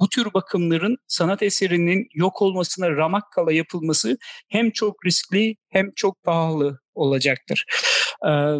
[0.02, 4.18] bu tür bakımların sanat eserinin yok olmasına ramak kala yapılması
[4.50, 7.66] hem çok riskli hem çok pahalı olacaktır.
[8.28, 8.58] Ee,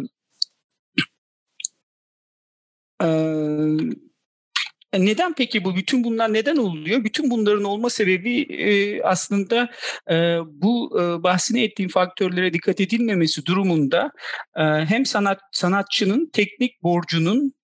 [4.94, 5.76] e, neden peki bu?
[5.76, 7.04] Bütün bunlar neden oluyor?
[7.04, 9.70] Bütün bunların olma sebebi e, aslında
[10.10, 14.12] e, bu e, bahsini ettiğim faktörlere dikkat edilmemesi durumunda
[14.56, 17.54] e, hem sanat sanatçının teknik borcunun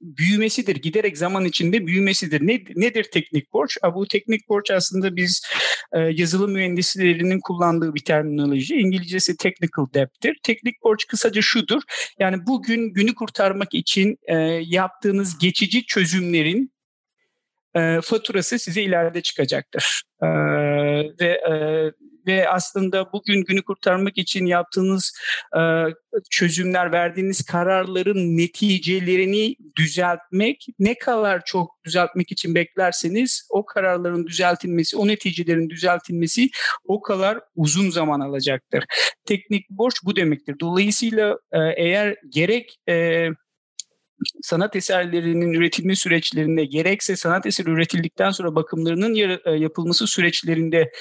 [0.00, 0.76] büyümesidir.
[0.76, 2.46] Giderek zaman içinde büyümesidir.
[2.46, 3.76] Ne, nedir teknik borç?
[3.94, 5.42] Bu teknik borç aslında biz
[6.10, 8.74] yazılım mühendislerinin kullandığı bir terminoloji.
[8.74, 10.36] İngilizcesi technical debt'tir.
[10.42, 11.82] Teknik borç kısaca şudur.
[12.18, 14.18] Yani bugün günü kurtarmak için
[14.60, 16.72] yaptığınız geçici çözümlerin
[18.02, 20.02] faturası size ileride çıkacaktır.
[21.20, 21.40] ve
[22.26, 25.18] ve aslında bugün günü kurtarmak için yaptığınız
[25.58, 25.60] e,
[26.30, 35.06] çözümler, verdiğiniz kararların neticelerini düzeltmek ne kadar çok düzeltmek için beklerseniz o kararların düzeltilmesi, o
[35.06, 36.48] neticelerin düzeltilmesi
[36.84, 38.84] o kadar uzun zaman alacaktır.
[39.24, 40.56] Teknik borç bu demektir.
[40.60, 43.28] Dolayısıyla e, eğer gerek e,
[44.42, 50.92] sanat eserlerinin üretilme süreçlerinde gerekse sanat eseri üretildikten sonra bakımlarının e, yapılması süreçlerinde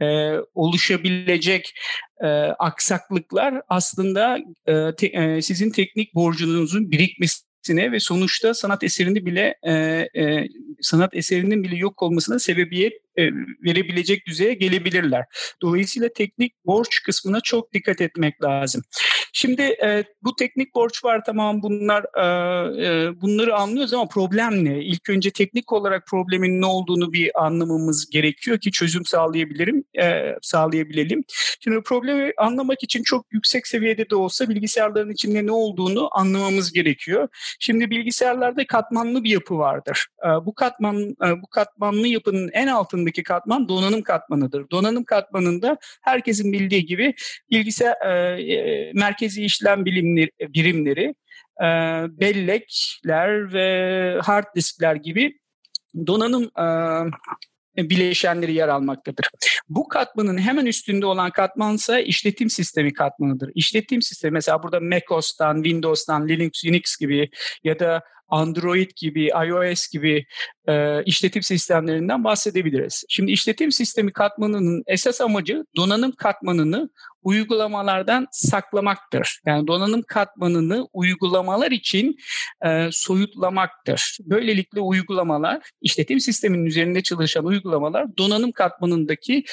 [0.00, 1.74] e, oluşabilecek
[2.20, 2.26] e,
[2.58, 9.72] aksaklıklar aslında e, te, e, sizin teknik borcunuzun birikmesine ve sonuçta sanat eserini bile e,
[9.72, 10.48] e,
[10.80, 13.22] sanat eserinin bile yok olmasına sebebiyet e,
[13.64, 15.24] verebilecek düzeye gelebilirler.
[15.62, 18.82] Dolayısıyla teknik borç kısmına çok dikkat etmek lazım.
[19.32, 22.24] Şimdi e, bu teknik borç var tamam bunlar e,
[22.86, 24.84] e, bunları anlıyoruz ama problem ne?
[24.84, 31.24] İlk önce teknik olarak problemin ne olduğunu bir anlamamız gerekiyor ki çözüm sağlayabilirim, e, sağlayabilelim.
[31.60, 37.28] Şimdi problemi anlamak için çok yüksek seviyede de olsa bilgisayarların içinde ne olduğunu anlamamız gerekiyor.
[37.60, 40.06] Şimdi bilgisayarlarda katmanlı bir yapı vardır.
[40.24, 44.70] E, bu katman e, bu katmanlı yapının en altındaki katman donanım katmanıdır.
[44.70, 47.14] Donanım katmanında herkesin bildiği gibi
[47.50, 51.14] bilgisayar e, e, merkezi işlem bilimleri, birimleri,
[51.60, 51.66] e,
[52.20, 55.38] bellekler ve hard diskler gibi
[56.06, 56.44] donanım
[57.78, 59.26] e, bileşenleri yer almaktadır.
[59.68, 63.50] Bu katmanın hemen üstünde olan katmansa işletim sistemi katmanıdır.
[63.54, 67.30] İşletim sistemi mesela burada macOS'tan, Windows'tan, Linux, Unix gibi
[67.64, 70.26] ya da Android gibi, iOS gibi
[70.68, 73.04] e, işletim sistemlerinden bahsedebiliriz.
[73.08, 76.90] Şimdi işletim sistemi katmanının esas amacı donanım katmanını
[77.22, 79.40] uygulamalardan saklamaktır.
[79.46, 82.16] Yani donanım katmanını uygulamalar için
[82.66, 84.18] e, soyutlamaktır.
[84.20, 89.44] Böylelikle uygulamalar, işletim sisteminin üzerinde çalışan uygulamalar donanım katmanındaki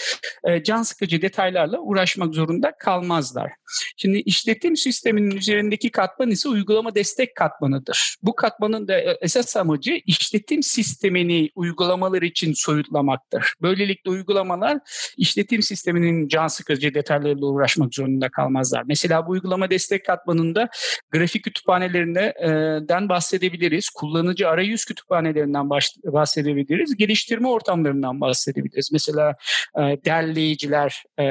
[0.43, 3.51] e, can sıkıcı detaylarla uğraşmak zorunda kalmazlar.
[3.97, 8.15] Şimdi işletim sisteminin üzerindeki katman ise uygulama destek katmanıdır.
[8.23, 8.35] Bu
[8.65, 13.53] katmanın da e, esas amacı işletim sistemini uygulamalar için soyutlamaktır.
[13.61, 14.77] Böylelikle uygulamalar
[15.17, 18.83] işletim sisteminin can sıkıcı detaylarıyla uğraşmak zorunda kalmazlar.
[18.87, 20.69] Mesela bu uygulama destek katmanında
[21.11, 23.89] grafik kütüphanelerinden bahsedebiliriz.
[23.89, 25.69] Kullanıcı arayüz kütüphanelerinden
[26.05, 26.95] bahsedebiliriz.
[26.95, 28.91] Geliştirme ortamlarından bahsedebiliriz.
[28.91, 29.35] Mesela
[29.77, 31.23] e, derleyiciler, e,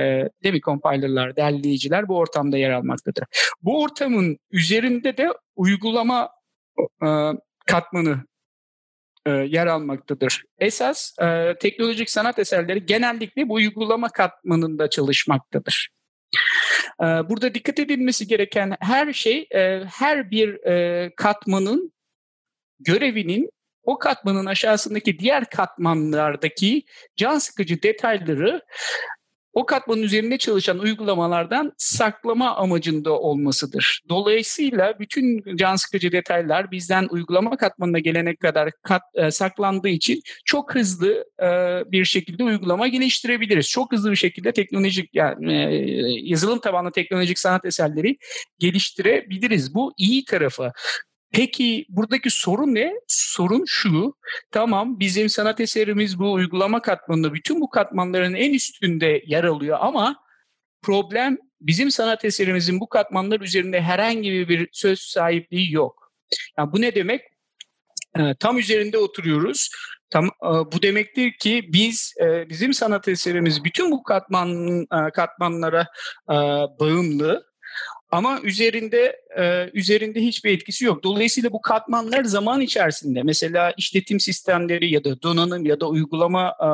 [0.43, 3.25] değil mi compilerlar, derleyiciler bu ortamda yer almaktadır.
[3.63, 6.44] Bu ortamın üzerinde de uygulama e,
[7.67, 8.25] katmanı
[9.27, 10.45] e, yer almaktadır.
[10.59, 15.89] Esas e, teknolojik sanat eserleri genellikle bu uygulama katmanında çalışmaktadır.
[17.01, 21.93] E, burada dikkat edilmesi gereken her şey, e, her bir e, katmanın
[22.81, 23.51] görevinin
[23.83, 26.83] o katmanın aşağısındaki diğer katmanlardaki
[27.17, 28.63] can sıkıcı detayları
[29.55, 34.03] o katmanın üzerinde çalışan uygulamalardan saklama amacında olmasıdır.
[34.09, 40.75] Dolayısıyla bütün can sıkıcı detaylar bizden uygulama katmanına gelene kadar kat, e, saklandığı için çok
[40.75, 41.49] hızlı e,
[41.93, 43.69] bir şekilde uygulama geliştirebiliriz.
[43.69, 45.77] Çok hızlı bir şekilde teknolojik yani e,
[46.23, 48.17] yazılım tabanlı teknolojik sanat eserleri
[48.59, 49.75] geliştirebiliriz.
[49.75, 50.73] Bu iyi tarafı.
[51.35, 52.95] Peki buradaki sorun ne?
[53.09, 54.15] Sorun şu.
[54.51, 60.17] Tamam bizim sanat eserimiz bu uygulama katmanında bütün bu katmanların en üstünde yer alıyor ama
[60.83, 66.13] problem bizim sanat eserimizin bu katmanlar üzerinde herhangi bir söz sahipliği yok.
[66.59, 67.21] Yani bu ne demek?
[68.19, 69.71] Ee, tam üzerinde oturuyoruz.
[70.11, 75.87] Tam, e, bu demektir ki biz e, bizim sanat eserimiz bütün bu katman e, katmanlara
[76.81, 77.54] bağımlı
[78.15, 81.03] ama üzerinde e, üzerinde hiçbir etkisi yok.
[81.05, 86.69] Dolayısıyla bu katmanlar zaman içerisinde mesela işletim sistemleri ya da donanım ya da uygulama e,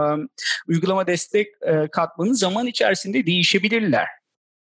[0.68, 4.19] uygulama destek e, katmanı zaman içerisinde değişebilirler.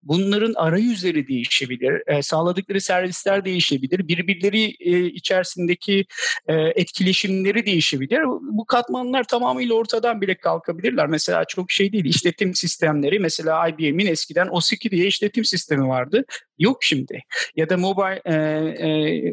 [0.02, 6.04] Bunların arayüzleri değişebilir, e, sağladıkları servisler değişebilir, birbirleri e, içerisindeki
[6.46, 8.22] e, etkileşimleri değişebilir.
[8.40, 11.06] Bu katmanlar tamamıyla ortadan bile kalkabilirler.
[11.06, 16.24] Mesela çok şey değil, işletim sistemleri, mesela IBM'in eskiden OS2 diye işletim sistemi vardı.
[16.58, 17.22] Yok şimdi.
[17.56, 19.32] Ya da mobil e, e,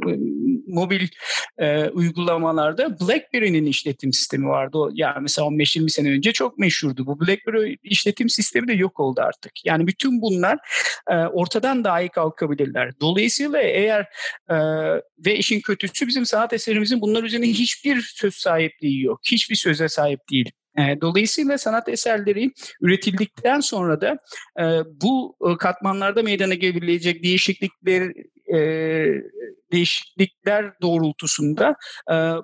[0.68, 1.08] mobil
[1.58, 4.78] e, uygulamalarda BlackBerry'nin işletim sistemi vardı.
[4.94, 7.06] Yani mesela 15-20 sene önce çok meşhurdu.
[7.06, 9.66] Bu BlackBerry işletim sistemi de yok oldu artık.
[9.66, 10.59] Yani bütün bunlar
[11.10, 12.92] e, ortadan dahi kalkabilirler.
[13.02, 14.02] Dolayısıyla eğer
[14.50, 14.56] e,
[15.26, 19.20] ve işin kötüsü bizim sanat eserimizin bunlar üzerine hiçbir söz sahipliği yok.
[19.32, 20.52] Hiçbir söze sahip değil.
[21.02, 22.52] Dolayısıyla sanat eserleri
[22.82, 24.18] üretildikten sonra da
[25.02, 28.14] bu katmanlarda meydana gelebilecek değişiklikler
[29.72, 31.76] değişiklikler doğrultusunda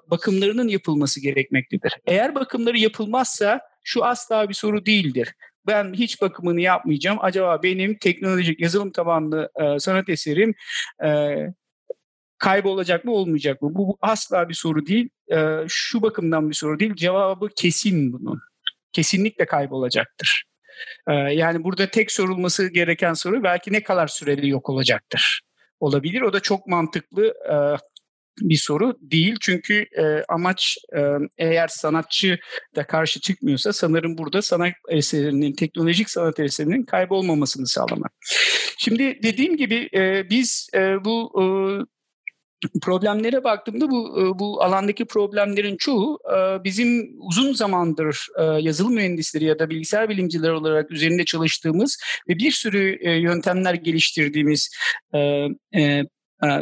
[0.07, 1.93] bakımlarının yapılması gerekmektedir.
[2.05, 5.33] Eğer bakımları yapılmazsa şu asla bir soru değildir
[5.67, 7.17] ben hiç bakımını yapmayacağım.
[7.21, 10.55] Acaba benim teknolojik yazılım tabanlı e, sanat eserim
[11.05, 11.37] e,
[12.37, 13.75] kaybolacak mı olmayacak mı?
[13.75, 15.09] Bu, bu asla bir soru değil.
[15.31, 16.95] E, şu bakımdan bir soru değil.
[16.95, 18.39] Cevabı kesin bunun.
[18.91, 20.43] Kesinlikle kaybolacaktır.
[21.07, 25.41] E, yani burada tek sorulması gereken soru belki ne kadar süreli yok olacaktır.
[25.79, 26.21] Olabilir.
[26.21, 27.55] O da çok mantıklı e,
[28.41, 29.35] bir soru değil.
[29.41, 31.01] Çünkü e, amaç e,
[31.37, 32.39] eğer sanatçı
[32.75, 38.11] da karşı çıkmıyorsa sanırım burada sanat eserinin, teknolojik sanat eserinin kaybolmamasını sağlamak.
[38.77, 41.45] Şimdi dediğim gibi e, biz e, bu e,
[42.81, 49.45] problemlere baktığımda bu e, bu alandaki problemlerin çoğu e, bizim uzun zamandır e, yazılım mühendisleri
[49.45, 51.97] ya da bilgisayar bilimcileri olarak üzerinde çalıştığımız
[52.29, 54.75] ve bir sürü yöntemler geliştirdiğimiz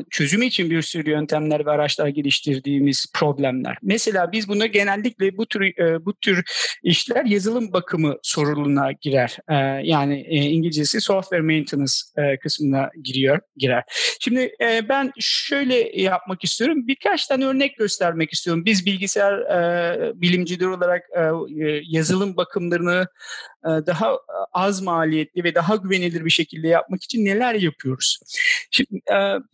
[0.10, 3.78] çözümü için bir sürü yöntemler ve araçlar geliştirdiğimiz problemler.
[3.82, 5.74] Mesela biz bunu genellikle bu tür
[6.06, 6.44] bu tür
[6.84, 9.38] işler yazılım bakımı sorumluluğuna girer.
[9.84, 11.94] Yani İngilizcesi software maintenance
[12.42, 13.84] kısmına giriyor girer.
[14.20, 14.52] Şimdi
[14.90, 16.88] ben şöyle yapmak istiyorum.
[16.88, 18.66] Birkaç tane örnek göstermek istiyorum.
[18.66, 19.42] Biz bilgisayar
[20.22, 21.04] bilimcileri olarak
[21.84, 23.08] yazılım bakımlarını
[23.66, 24.18] daha
[24.54, 28.20] az maliyetli ve daha güvenilir bir şekilde yapmak için neler yapıyoruz?
[28.72, 29.02] Şimdi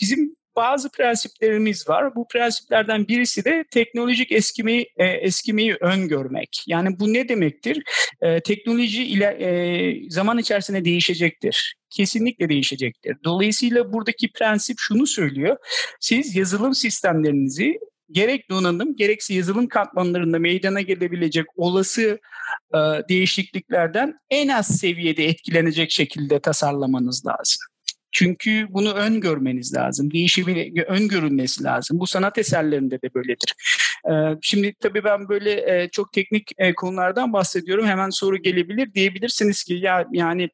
[0.01, 2.15] bizim bazı prensiplerimiz var.
[2.15, 6.63] Bu prensiplerden birisi de teknolojik eskimeyi e, eskimeyi öngörmek.
[6.67, 7.83] Yani bu ne demektir?
[8.21, 11.75] E, teknoloji ile e, zaman içerisinde değişecektir.
[11.89, 13.17] Kesinlikle değişecektir.
[13.23, 15.57] Dolayısıyla buradaki prensip şunu söylüyor.
[15.99, 17.79] Siz yazılım sistemlerinizi
[18.11, 22.19] gerek donanım gerekse yazılım katmanlarında meydana gelebilecek olası
[22.73, 22.77] e,
[23.09, 27.59] değişikliklerden en az seviyede etkilenecek şekilde tasarlamanız lazım.
[28.11, 30.11] Çünkü bunu öngörmeniz lazım.
[30.11, 31.99] Değişimi öngörülmesi lazım.
[31.99, 33.53] Bu sanat eserlerinde de böyledir.
[34.11, 37.85] Ee, şimdi tabii ben böyle e, çok teknik e, konulardan bahsediyorum.
[37.85, 38.93] Hemen soru gelebilir.
[38.93, 40.49] Diyebilirsiniz ki ya yani e,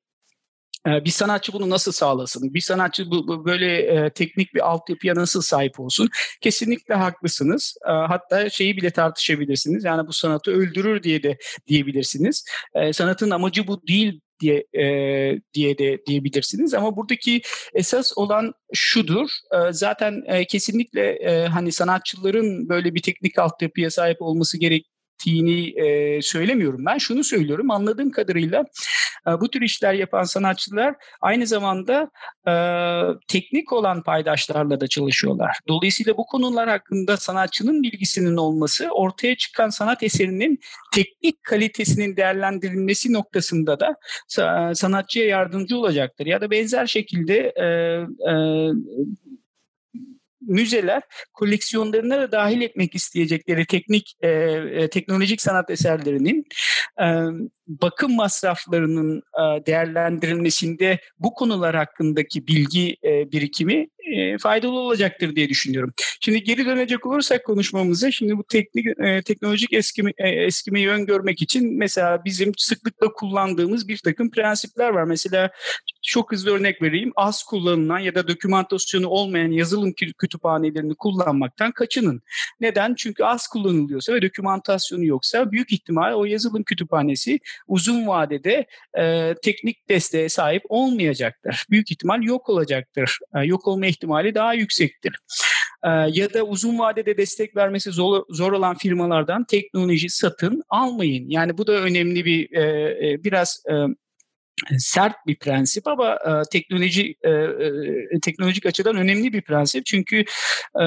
[0.86, 2.53] bir sanatçı bunu nasıl sağlasın?
[2.53, 6.09] Bir sanatçı bu, bu böyle e, teknik bir altyapıya nasıl sahip olsun?
[6.41, 7.77] Kesinlikle haklısınız.
[7.88, 9.83] E, hatta şeyi bile tartışabilirsiniz.
[9.83, 12.45] Yani bu sanatı öldürür diye de diyebilirsiniz.
[12.75, 14.86] E, sanatın amacı bu değil diye e,
[15.53, 17.41] diye de diyebilirsiniz ama buradaki
[17.73, 24.21] esas olan şudur e, zaten e, kesinlikle e, hani sanatçıların böyle bir teknik altyapıya sahip
[24.21, 24.86] olması gerek
[25.16, 26.86] gerektiğini e, söylemiyorum.
[26.86, 27.72] Ben şunu söylüyorum.
[27.72, 28.66] Anladığım kadarıyla
[29.28, 32.09] e, bu tür işler yapan sanatçılar aynı zamanda
[32.47, 32.53] e,
[33.28, 35.57] teknik olan paydaşlarla da çalışıyorlar.
[35.68, 40.59] Dolayısıyla bu konular hakkında sanatçının bilgisinin olması ortaya çıkan sanat eserinin
[40.93, 43.95] teknik kalitesinin değerlendirilmesi noktasında da
[44.74, 46.26] sanatçıya yardımcı olacaktır.
[46.26, 47.66] Ya da benzer şekilde e,
[48.32, 48.36] e,
[50.47, 51.01] müzeler
[51.33, 56.45] koleksiyonlarına da dahil etmek isteyecekleri teknik e, e, teknolojik sanat eserlerinin
[57.01, 57.05] e,
[57.67, 65.93] bakım masraflarının e, değerlendirilmesinde bu konular hakkındaki bilgi e, birikimi e, faydalı olacaktır diye düşünüyorum.
[66.21, 71.77] Şimdi geri dönecek olursak konuşmamıza şimdi bu teknik e, teknolojik eskime, e, eskimeyi öngörmek için
[71.77, 75.03] mesela bizim sıklıkla kullandığımız bir takım prensipler var.
[75.03, 75.51] Mesela
[76.01, 77.11] çok hızlı örnek vereyim.
[77.15, 82.21] Az kullanılan ya da dokümantasyonu olmayan yazılım kütüphanelerini kullanmaktan kaçının.
[82.59, 82.95] Neden?
[82.97, 88.65] Çünkü az kullanılıyorsa ve dokümantasyonu yoksa büyük ihtimal o yazılım kütüphanesi uzun vadede
[88.97, 91.65] e, teknik desteğe sahip olmayacaktır.
[91.69, 93.19] Büyük ihtimal yok olacaktır.
[93.35, 95.19] E, yok olma ihtimali daha yüksektir.
[95.83, 101.29] e, ya da uzun vadede destek vermesi zor, zor olan firmalardan teknoloji satın almayın.
[101.29, 102.63] Yani bu da önemli bir e,
[103.09, 103.73] e, biraz e,
[104.77, 110.19] sert bir prensip ama e, teknoloji e, e, teknolojik açıdan önemli bir prensip çünkü
[110.79, 110.85] e,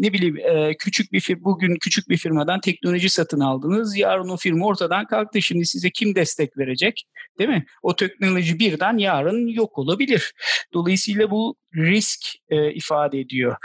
[0.00, 4.36] ne bileyim e, küçük bir fir bugün küçük bir firmadan teknoloji satın aldınız yarın o
[4.36, 7.04] firma ortadan kalktı şimdi size kim destek verecek
[7.38, 10.32] değil mi o teknoloji birden yarın yok olabilir
[10.74, 13.56] dolayısıyla bu risk e, ifade ediyor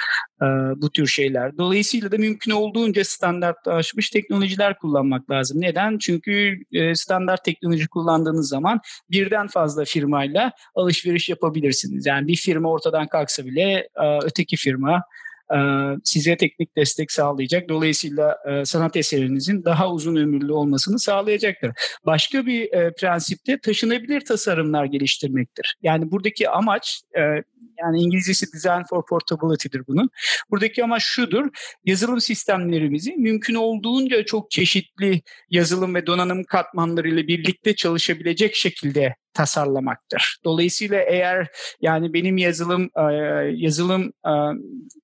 [0.42, 0.46] e,
[0.82, 1.58] bu tür şeyler.
[1.58, 5.62] Dolayısıyla da mümkün olduğunca standartlaşmış teknolojiler kullanmak lazım.
[5.62, 5.98] Neden?
[5.98, 8.80] Çünkü e, standart teknoloji kullandığınız zaman
[9.32, 12.06] birden fazla firmayla alışveriş yapabilirsiniz.
[12.06, 15.04] Yani bir firma ortadan kalksa bile e, öteki firma
[15.54, 15.58] e,
[16.04, 17.70] size teknik destek sağlayacak.
[17.70, 21.72] Dolayısıyla e, sanat eserinizin daha uzun ömürlü olmasını sağlayacaktır.
[22.06, 25.76] Başka bir e, prensip de taşınabilir tasarımlar geliştirmektir.
[25.82, 27.02] Yani buradaki amaç
[27.82, 30.10] yani İngilizcesi Design for Portability'dir bunun.
[30.52, 31.48] Buradaki amaç şudur.
[31.86, 40.38] Yazılım sistemlerimizi mümkün olduğunca çok çeşitli yazılım ve donanım katmanlarıyla birlikte çalışabilecek şekilde tasarlamaktır.
[40.44, 41.48] Dolayısıyla eğer
[41.82, 42.90] yani benim yazılım
[43.54, 44.14] yazılım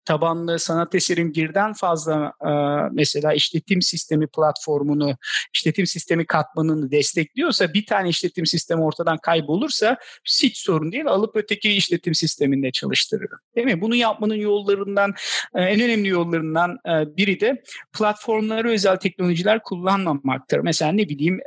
[0.06, 2.34] tabanlı sanat eserim birden fazla
[2.92, 5.18] mesela işletim sistemi platformunu,
[5.54, 9.98] işletim sistemi katmanını destekliyorsa bir tane işletim sistemi ortadan kaybolursa
[10.44, 11.06] hiç sorun değil.
[11.08, 13.40] Alıp öteki işletim sisteminde çalıştırırım.
[13.56, 13.82] Değil mi?
[13.82, 15.14] Bunu yapmanın yollarından
[15.56, 16.78] en önemli yollarından
[17.18, 17.64] biri de
[17.98, 20.60] platformlara özel teknolojiler kullanmamaktır.
[20.60, 21.40] Mesela ne bileyim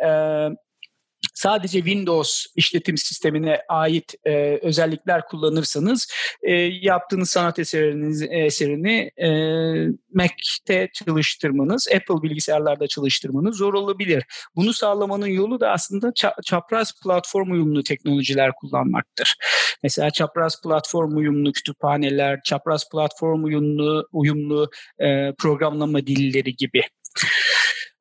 [1.41, 6.13] sadece Windows işletim sistemine ait e, özellikler kullanırsanız
[6.43, 9.29] e, yaptığınız sanat eseriniz, eserini e,
[10.15, 14.25] Mac'te çalıştırmanız, Apple bilgisayarlarda çalıştırmanız zor olabilir.
[14.57, 16.13] Bunu sağlamanın yolu da aslında
[16.45, 19.37] çapraz platform uyumlu teknolojiler kullanmaktır.
[19.83, 26.83] Mesela çapraz platform uyumlu kütüphaneler, çapraz platform uyumlu uyumlu e, programlama dilleri gibi.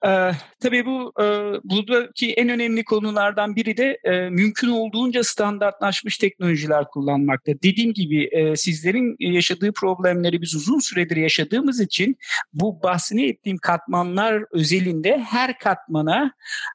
[0.06, 1.26] Ee, tabii bu e,
[1.64, 7.52] buradaki en önemli konulardan biri de e, mümkün olduğunca standartlaşmış teknolojiler kullanmakta.
[7.64, 12.18] Dediğim gibi e, sizlerin yaşadığı problemleri biz uzun süredir yaşadığımız için
[12.54, 16.32] bu bahsini ettiğim katmanlar özelinde her katmana,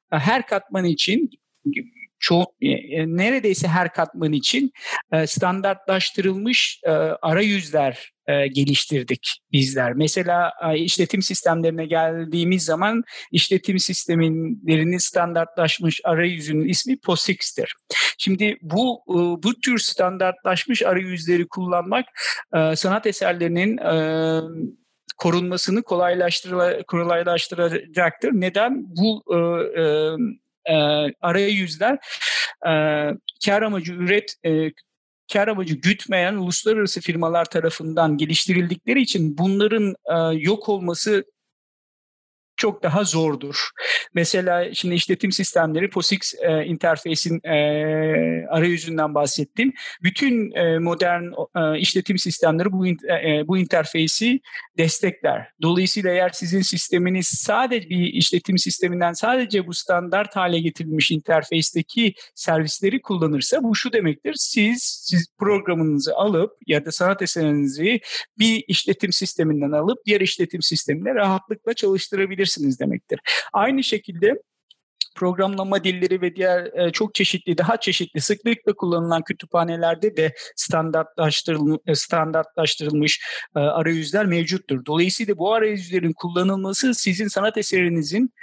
[0.09, 1.29] her katman için
[2.19, 4.71] çok e, e, neredeyse her katman için
[5.11, 6.81] e, standartlaştırılmış
[7.21, 8.15] arayüzler
[8.53, 9.93] geliştirdik bizler.
[9.93, 17.75] Mesela işletim sistemlerine geldiğimiz zaman işletim sistemlerinin standartlaşmış arayüzünün ismi POSIX'tir.
[18.17, 19.03] Şimdi bu
[19.43, 22.05] bu tür standartlaşmış arayüzleri kullanmak
[22.75, 23.77] sanat eserlerinin
[25.17, 28.31] korunmasını kolaylaştıracaktır.
[28.33, 28.85] Neden?
[28.87, 29.23] Bu
[30.69, 30.73] e,
[31.21, 31.97] arayüzler
[32.67, 32.71] e,
[33.45, 34.71] kar amacı üret e,
[35.33, 41.25] kar amacı gütmeyen uluslararası firmalar tarafından geliştirildikleri için bunların e, yok olması
[42.57, 43.69] çok daha zordur.
[44.13, 47.55] Mesela şimdi işletim sistemleri POSIX e, interfeysin e,
[48.49, 49.73] arayüzünden bahsettim.
[50.03, 51.23] Bütün e, modern
[51.55, 54.39] e, işletim sistemleri bu e, bu interfeysi
[54.77, 55.47] destekler.
[55.61, 63.01] Dolayısıyla eğer sizin sisteminiz sadece bir işletim sisteminden sadece bu standart hale getirilmiş interfeysteki servisleri
[63.01, 64.33] kullanırsa bu şu demektir.
[64.37, 67.99] Siz siz programınızı alıp ya da sanat eserinizi
[68.39, 73.19] bir işletim sisteminden alıp diğer işletim sistemine rahatlıkla çalıştırabilirsiniz yapabilirsiniz demektir.
[73.53, 74.41] Aynı şekilde
[75.15, 81.95] programlama dilleri ve diğer e, çok çeşitli, daha çeşitli, sıklıkla kullanılan kütüphanelerde de standartlaştırılmış, e,
[81.95, 83.21] standartlaştırılmış
[83.55, 84.85] e, arayüzler mevcuttur.
[84.85, 88.33] Dolayısıyla bu arayüzlerin kullanılması sizin sanat eserinizin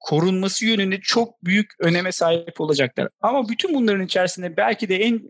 [0.00, 3.08] korunması yönünde çok büyük öneme sahip olacaklar.
[3.20, 5.20] Ama bütün bunların içerisinde belki de en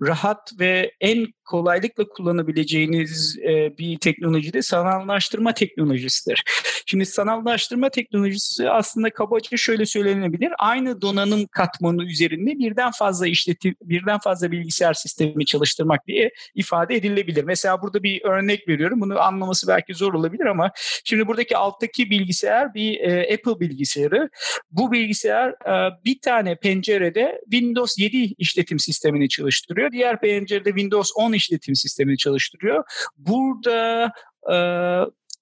[0.00, 6.44] rahat ve en kolaylıkla kullanabileceğiniz e, bir teknoloji de sanallaştırma teknolojisidir.
[6.86, 10.52] Şimdi sanallaştırma teknolojisi aslında kabaca şöyle söylenebilir.
[10.58, 17.44] Aynı donanım katmanı üzerinde birden fazla işletim, birden fazla bilgisayar sistemi çalıştırmak diye ifade edilebilir.
[17.44, 19.00] Mesela burada bir örnek veriyorum.
[19.00, 20.70] Bunu anlaması belki zor olabilir ama
[21.04, 24.30] şimdi buradaki alttaki bilgisayar bir e, Apple bilgisayarı.
[24.70, 29.92] Bu bilgisayar e, bir tane pencerede Windows 7 işletim sistemini çalıştırıyor.
[29.92, 32.84] Diğer pencerede Windows 10 işletim sistemini çalıştırıyor.
[33.18, 34.12] Burada
[34.52, 34.56] e,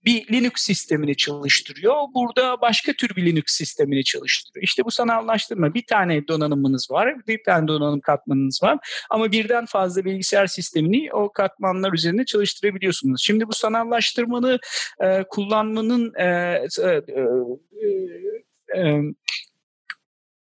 [0.07, 1.95] bir Linux sistemini çalıştırıyor.
[2.15, 4.63] Burada başka tür bir Linux sistemini çalıştırıyor.
[4.65, 5.75] İşte bu sanallaştırma.
[5.75, 8.79] Bir tane donanımınız var, bir tane donanım katmanınız var
[9.11, 13.23] ama birden fazla bilgisayar sistemini o katmanlar üzerinde çalıştırabiliyorsunuz.
[13.25, 14.59] Şimdi bu sanallaştırmanı
[15.01, 17.03] e, kullanmanın e, e,
[18.75, 19.01] e, e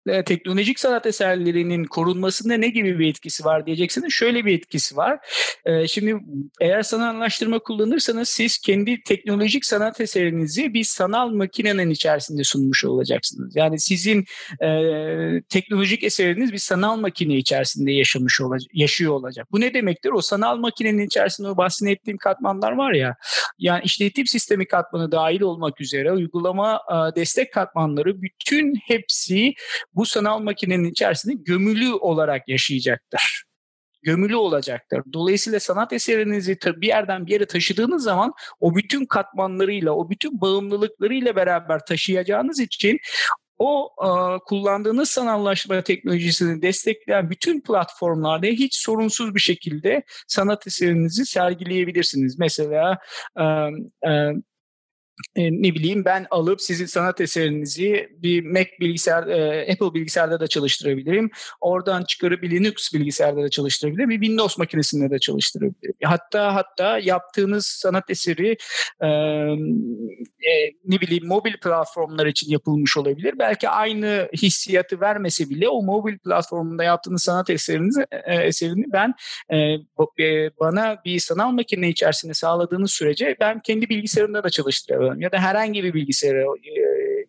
[0.07, 4.13] e, teknolojik sanat eserlerinin korunmasında ne gibi bir etkisi var diyeceksiniz.
[4.13, 5.19] Şöyle bir etkisi var.
[5.65, 6.17] E, şimdi
[6.61, 13.55] eğer sanallaştırma kullanırsanız siz kendi teknolojik sanat eserinizi bir sanal makinenin içerisinde sunmuş olacaksınız.
[13.55, 14.25] Yani sizin
[14.61, 14.69] e,
[15.49, 19.47] teknolojik eseriniz bir sanal makine içerisinde yaşamış olacak, yaşıyor olacak.
[19.51, 20.09] Bu ne demektir?
[20.09, 23.15] O sanal makinenin içerisinde o bahsettiğim katmanlar var ya,
[23.59, 29.53] yani işletim sistemi katmanı dahil olmak üzere uygulama e, destek katmanları bütün hepsi
[29.97, 33.47] bu sanal makinenin içerisinde gömülü olarak yaşayacaktır
[34.07, 35.03] gömülü olacaktır.
[35.13, 41.35] Dolayısıyla sanat eserinizi bir yerden bir yere taşıdığınız zaman o bütün katmanlarıyla, o bütün bağımlılıklarıyla
[41.35, 42.99] beraber taşıyacağınız için
[43.57, 44.09] o e,
[44.45, 52.39] kullandığınız sanallaşma teknolojisini destekleyen bütün platformlarda hiç sorunsuz bir şekilde sanat eserinizi sergileyebilirsiniz.
[52.39, 52.97] Mesela
[53.39, 53.43] e,
[54.09, 54.33] e,
[55.35, 60.47] e, ne bileyim ben alıp sizin sanat eserinizi bir Mac bilgisayar, e, Apple bilgisayarda da
[60.47, 61.31] çalıştırabilirim.
[61.61, 64.09] Oradan çıkarıp bir Linux bilgisayarda da çalıştırabilirim.
[64.09, 65.95] Bir Windows makinesinde de çalıştırabilirim.
[66.03, 68.57] Hatta hatta yaptığınız sanat eseri
[69.01, 70.51] e, e,
[70.85, 73.33] ne bileyim mobil platformlar için yapılmış olabilir.
[73.39, 79.13] Belki aynı hissiyatı vermese bile o mobil platformunda yaptığınız sanat eserinizi e, eserini ben
[79.49, 79.57] e,
[80.19, 85.31] e, bana bir sanal makine içerisinde sağladığınız sürece ben kendi bilgisayarımda da çalıştırabilirim kullanıyorum ya
[85.31, 87.27] da herhangi bir bilgisayarı e,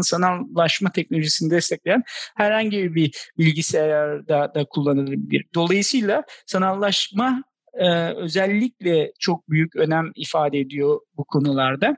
[0.00, 2.02] sanallaşma teknolojisini destekleyen
[2.36, 5.44] herhangi bir bilgisayarda da kullanılabilir.
[5.54, 7.42] Dolayısıyla sanallaşma
[7.74, 11.96] e, özellikle çok büyük önem ifade ediyor bu konularda.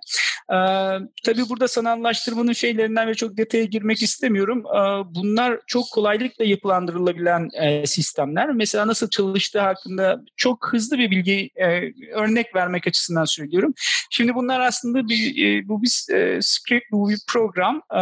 [0.50, 0.58] E,
[1.24, 4.58] tabii burada sanallaştırmanın şeylerinden ve çok detaya girmek istemiyorum.
[4.66, 8.50] E, bunlar çok kolaylıkla yapılandırılabilen e, sistemler.
[8.52, 13.74] Mesela nasıl çalıştığı hakkında çok hızlı bir bilgi e, örnek vermek açısından söylüyorum.
[14.10, 17.82] Şimdi bunlar aslında bir e, bu bir e, script, bu bir program.
[17.94, 18.00] E,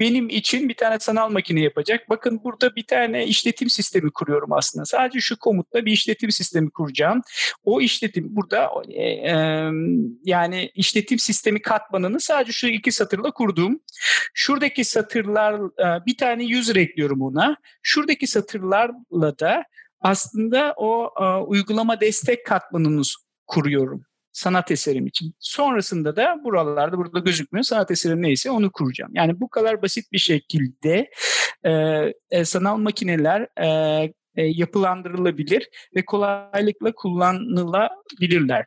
[0.00, 2.08] benim için bir tane sanal makine yapacak.
[2.08, 4.84] Bakın burada bir tane işletim sistemi kuruyorum aslında.
[4.84, 7.22] Sadece şu komutla bir işletim sistemi kuracağım.
[7.64, 9.70] O işletim burada e, e,
[10.24, 13.80] yani işletim sistemi katmanını sadece şu iki satırla kurdum.
[14.34, 17.56] Şuradaki satırlar e, bir tane user ekliyorum ona.
[17.82, 19.64] Şuradaki satırlarla da
[20.00, 23.02] aslında o e, uygulama destek katmanını
[23.46, 24.04] kuruyorum
[24.36, 25.34] sanat eserim için.
[25.38, 29.10] Sonrasında da buralarda burada gözükmüyor sanat eserim neyse onu kuracağım.
[29.14, 31.10] Yani bu kadar basit bir şekilde
[31.64, 31.72] e,
[32.30, 33.66] e, sanal makineler e,
[34.34, 38.66] e, yapılandırılabilir ve kolaylıkla kullanılabilirler.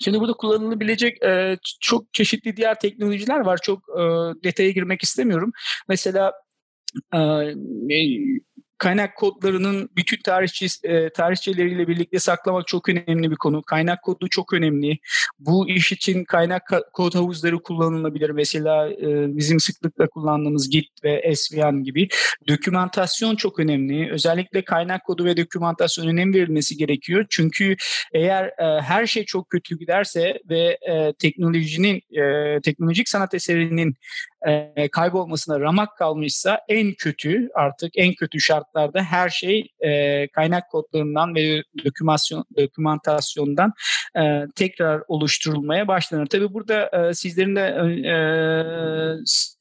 [0.00, 3.58] Şimdi burada kullanılabilecek e, çok çeşitli diğer teknolojiler var.
[3.62, 4.02] Çok e,
[4.44, 5.52] detaya girmek istemiyorum.
[5.88, 6.32] Mesela
[7.14, 7.18] e,
[8.78, 13.62] kaynak kodlarının bütün tarihçi, e, tarihçeleriyle birlikte saklamak çok önemli bir konu.
[13.62, 14.98] Kaynak kodu çok önemli.
[15.38, 16.62] Bu iş için kaynak
[16.92, 18.30] kod havuzları kullanılabilir.
[18.30, 22.08] Mesela e, bizim sıklıkla kullandığımız Git ve SVN gibi.
[22.48, 24.12] Dokümantasyon çok önemli.
[24.12, 27.26] Özellikle kaynak kodu ve dokümantasyon önem verilmesi gerekiyor.
[27.30, 27.76] Çünkü
[28.12, 33.94] eğer e, her şey çok kötü giderse ve e, teknolojinin, e, teknolojik sanat eserinin
[34.46, 41.34] e, kaybolmasına ramak kalmışsa en kötü artık en kötü şartlarda her şey e, kaynak kodlarından
[41.34, 43.72] ve dokümasyon dokümantasyondan
[44.18, 46.26] e, tekrar oluşturulmaya başlanır.
[46.26, 47.66] Tabii burada e, sizlerin de
[48.10, 48.14] e,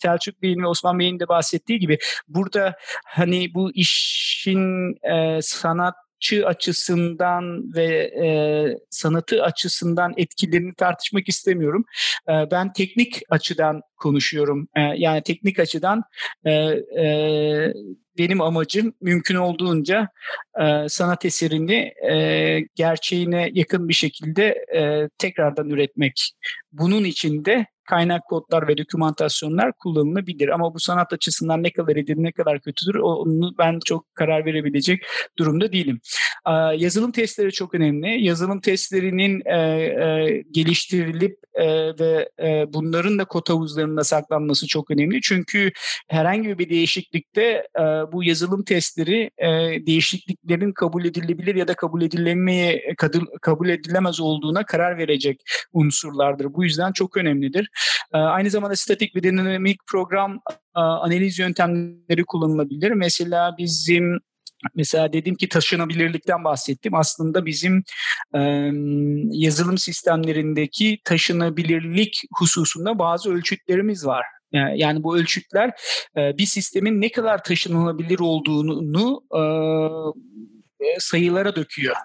[0.01, 1.97] Selçuk Bey'in ve Osman Bey'in de bahsettiği gibi
[2.27, 2.75] burada
[3.05, 7.85] hani bu işin e, sanat sanatçı açısından ve
[8.25, 8.27] e,
[8.89, 11.85] sanatı açısından etkilerini tartışmak istemiyorum.
[12.29, 14.67] E, ben teknik açıdan konuşuyorum.
[14.75, 16.03] E, yani teknik açıdan
[16.45, 16.51] e,
[17.01, 17.73] e,
[18.17, 20.09] benim amacım mümkün olduğunca
[20.61, 26.31] e, sanat eserini e, gerçeğine yakın bir şekilde e, tekrardan üretmek.
[26.71, 30.49] Bunun için de kaynak kodlar ve dokümantasyonlar kullanılabilir.
[30.49, 35.05] Ama bu sanat açısından ne kadar iyidir, ne kadar kötüdür onu ben çok karar verebilecek
[35.37, 35.99] durumda değilim.
[36.77, 38.25] Yazılım testleri çok önemli.
[38.25, 41.67] Yazılım testlerinin e, e, geliştirilip e,
[41.99, 42.29] ve
[42.73, 45.21] bunların da kod havuzlarında saklanması çok önemli.
[45.21, 45.71] Çünkü
[46.07, 47.67] herhangi bir değişiklikte
[48.11, 49.31] bu yazılım testleri
[49.85, 52.95] değişikliklerin kabul edilebilir ya da kabul edilemeye
[53.41, 55.41] kabul edilemez olduğuna karar verecek
[55.73, 56.53] unsurlardır.
[56.53, 57.69] Bu yüzden çok önemlidir.
[58.11, 60.39] Aynı zamanda statik ve dinamik program
[60.73, 62.91] analiz yöntemleri kullanılabilir.
[62.91, 64.19] Mesela bizim
[64.75, 66.95] Mesela dedim ki taşınabilirlikten bahsettim.
[66.95, 67.83] Aslında bizim
[68.35, 68.39] e,
[69.31, 74.25] yazılım sistemlerindeki taşınabilirlik hususunda bazı ölçütlerimiz var.
[74.51, 75.71] Yani bu ölçütler
[76.17, 81.95] e, bir sistemin ne kadar taşınılabilir olduğunu e, sayılara döküyor.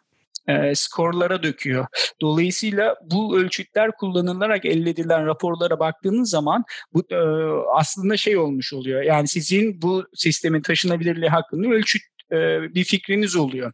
[0.49, 1.87] E, skorlara döküyor.
[2.21, 7.17] Dolayısıyla bu ölçütler kullanılarak elde edilen raporlara baktığınız zaman bu e,
[7.75, 9.03] aslında şey olmuş oluyor.
[9.03, 12.03] Yani sizin bu sistemin taşınabilirliği hakkında ölçüt
[12.75, 13.73] bir fikriniz oluyor.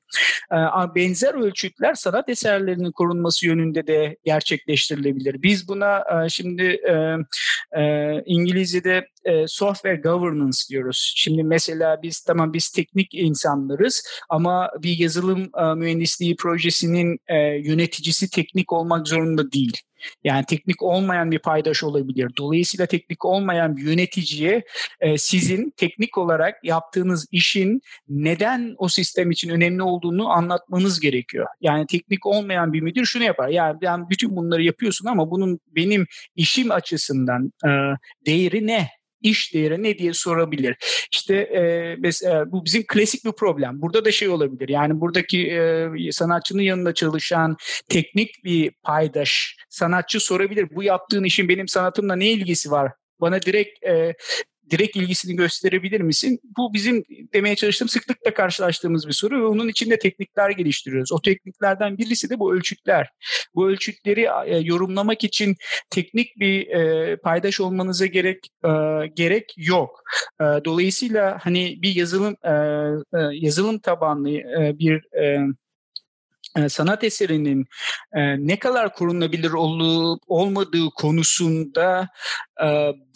[0.52, 0.56] E,
[0.94, 5.42] benzer ölçütler sanat eserlerinin korunması yönünde de gerçekleştirilebilir.
[5.42, 6.80] Biz buna e, şimdi
[8.26, 9.08] İngilizce'de
[9.46, 11.12] software governance diyoruz.
[11.16, 17.18] Şimdi mesela biz tamam biz teknik insanlarız ama bir yazılım mühendisliği projesinin
[17.64, 19.76] yöneticisi teknik olmak zorunda değil.
[20.24, 22.30] Yani teknik olmayan bir paydaş olabilir.
[22.36, 24.62] Dolayısıyla teknik olmayan bir yöneticiye
[25.00, 31.46] e, sizin teknik olarak yaptığınız işin neden o sistem için önemli olduğunu anlatmanız gerekiyor.
[31.60, 33.48] Yani teknik olmayan bir müdür şunu yapar.
[33.48, 37.70] Yani ben bütün bunları yapıyorsun ama bunun benim işim açısından e,
[38.26, 38.97] değeri ne?
[39.22, 40.76] İş değeri ne diye sorabilir.
[41.12, 43.82] İşte e, mesela bu bizim klasik bir problem.
[43.82, 44.68] Burada da şey olabilir.
[44.68, 47.56] Yani buradaki e, sanatçının yanında çalışan
[47.88, 50.68] teknik bir paydaş sanatçı sorabilir.
[50.74, 52.92] Bu yaptığın işin benim sanatımla ne ilgisi var?
[53.20, 54.14] Bana direkt e,
[54.70, 56.40] direkt ilgisini gösterebilir misin?
[56.56, 57.04] Bu bizim
[57.34, 61.12] demeye çalıştığım sıklıkla karşılaştığımız bir soru ve onun içinde teknikler geliştiriyoruz.
[61.12, 63.08] O tekniklerden birisi de bu ölçütler.
[63.54, 65.56] Bu ölçütleri e, yorumlamak için
[65.90, 68.70] teknik bir e, paydaş olmanıza gerek e,
[69.14, 70.02] gerek yok.
[70.40, 72.36] Dolayısıyla hani bir yazılım
[73.32, 74.28] yazılım tabanlı
[74.78, 75.02] bir
[76.68, 77.66] sanat eserinin
[78.38, 82.08] ne kadar korunabilir olup olmadığı konusunda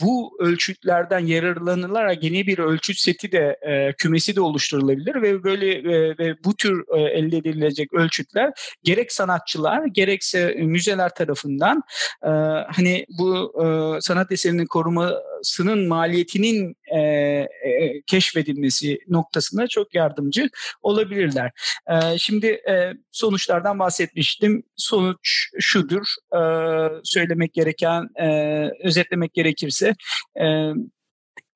[0.02, 3.56] bu ölçütlerden yararlanılarak yeni bir ölçüt seti de
[3.98, 5.84] kümesi de oluşturulabilir ve böyle
[6.18, 11.82] ve bu tür elde edilecek ölçütler gerek sanatçılar gerekse müzeler tarafından
[12.68, 13.52] hani bu
[14.00, 16.76] sanat eserinin korumasının maliyetinin
[18.06, 20.48] keşfedilmesi noktasında çok yardımcı
[20.82, 21.50] olabilirler.
[22.18, 22.62] Şimdi
[23.12, 24.62] sonuçlardan bahsetmiştim.
[24.76, 26.40] Sonuç şudur, e,
[27.04, 28.90] söylemek gereken, e,
[29.32, 29.94] özetlemek gerekirse
[30.40, 30.72] e,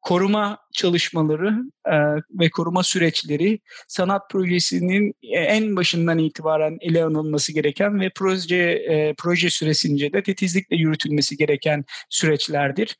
[0.00, 1.54] koruma çalışmaları
[1.86, 1.96] e,
[2.40, 9.50] ve koruma süreçleri sanat projesinin en başından itibaren ele alınması gereken ve proje e, proje
[9.50, 12.96] süresince de titizlikle yürütülmesi gereken süreçlerdir.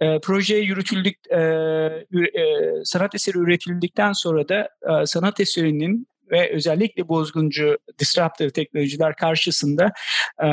[0.00, 2.44] E, proje yürütüldük e, e,
[2.84, 4.68] sanat eseri üretildikten sonra da
[5.02, 9.92] e, sanat eserinin ve özellikle bozguncu disruptive teknolojiler karşısında
[10.44, 10.48] e,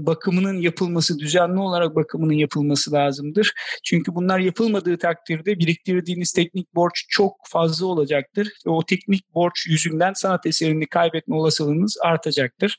[0.00, 3.52] bakımının yapılması, düzenli olarak bakımının yapılması lazımdır.
[3.84, 10.12] Çünkü bunlar yapılmadığı takdirde biriktirdiğiniz teknik borç çok fazla olacaktır ve o teknik borç yüzünden
[10.12, 12.78] sanat eserini kaybetme olasılığınız artacaktır.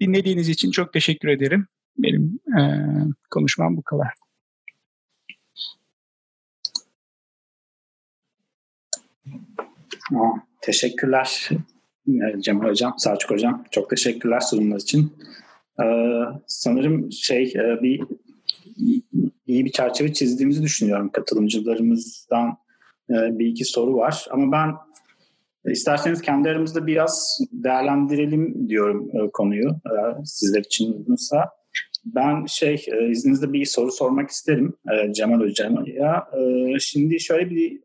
[0.00, 1.68] Dinlediğiniz için çok teşekkür ederim.
[1.98, 2.60] Benim e,
[3.30, 4.08] konuşmam bu kadar.
[10.60, 11.48] Teşekkürler
[12.40, 13.64] Cemal Hocam, Selçuk Hocam.
[13.70, 15.12] Çok teşekkürler sunumlar için.
[15.82, 18.00] Ee, sanırım şey e, bir
[19.46, 21.10] iyi bir çerçeve çizdiğimizi düşünüyorum.
[21.12, 22.48] Katılımcılarımızdan
[23.10, 24.26] e, bir iki soru var.
[24.30, 24.74] Ama ben
[25.72, 29.70] isterseniz kendi aramızda biraz değerlendirelim diyorum e, konuyu
[30.24, 31.50] sizler için uygunsa.
[32.04, 34.74] Ben şey izninizle bir soru sormak isterim
[35.12, 35.84] Cemal Hocam'a.
[36.80, 37.80] Şimdi şöyle bir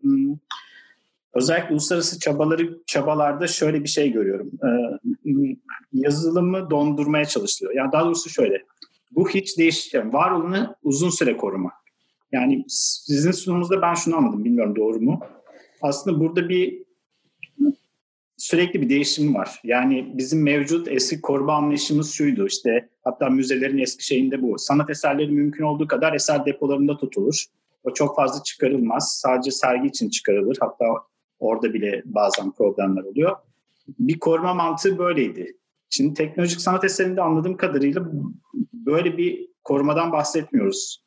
[1.34, 4.52] Özellikle uluslararası çabaları çabalarda şöyle bir şey görüyorum.
[4.64, 5.00] Ee,
[5.94, 7.76] yazılımı dondurmaya çalışılıyor.
[7.76, 8.64] Yani daha doğrusu şöyle.
[9.12, 11.72] Bu hiç değişken var olanı uzun süre koruma.
[12.32, 14.46] Yani sizin sunumunuzda ben şunu anladım.
[14.46, 15.20] Bilmiyorum doğru mu?
[15.82, 16.84] Aslında burada bir
[18.38, 19.60] sürekli bir değişim var.
[19.64, 22.48] Yani bizim mevcut eski koruma anlayışımız şuydu.
[22.48, 24.60] İşte hatta müzelerin eski şeyinde bu.
[24.60, 27.46] Sanat eserleri mümkün olduğu kadar eser depolarında tutulur.
[27.84, 29.20] O çok fazla çıkarılmaz.
[29.22, 30.58] Sadece sergi için çıkarılır.
[30.60, 30.86] Hatta
[31.44, 33.36] Orada bile bazen problemler oluyor.
[34.00, 35.58] Bir koruma mantığı böyleydi.
[35.90, 38.02] Şimdi teknolojik sanat eserinde anladığım kadarıyla
[38.74, 41.04] böyle bir korumadan bahsetmiyoruz.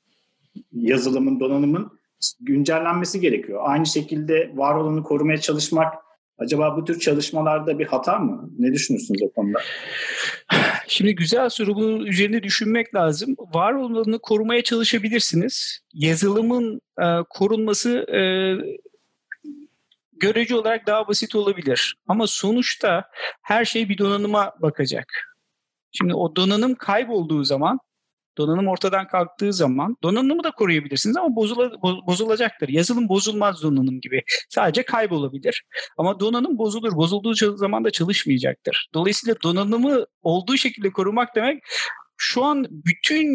[0.72, 1.98] Yazılımın, donanımın
[2.40, 3.60] güncellenmesi gerekiyor.
[3.64, 5.94] Aynı şekilde var olanı korumaya çalışmak
[6.38, 8.50] acaba bu tür çalışmalarda bir hata mı?
[8.58, 9.58] Ne düşünürsünüz o konuda?
[10.88, 11.76] Şimdi güzel soru.
[11.76, 13.36] Bunun üzerine düşünmek lazım.
[13.54, 15.80] Var olanı korumaya çalışabilirsiniz.
[15.94, 18.20] Yazılımın e, korunması e,
[20.20, 21.96] görece olarak daha basit olabilir.
[22.08, 23.04] Ama sonuçta
[23.42, 25.06] her şey bir donanıma bakacak.
[25.92, 27.78] Şimdi o donanım kaybolduğu zaman,
[28.38, 32.68] donanım ortadan kalktığı zaman donanımı da koruyabilirsiniz ama bozula, bozulacaktır.
[32.68, 34.22] Yazılım bozulmaz donanım gibi.
[34.48, 35.64] Sadece kaybolabilir.
[35.98, 36.92] Ama donanım bozulur.
[36.92, 38.88] Bozulduğu zaman da çalışmayacaktır.
[38.94, 41.62] Dolayısıyla donanımı olduğu şekilde korumak demek
[42.16, 43.28] şu an bütün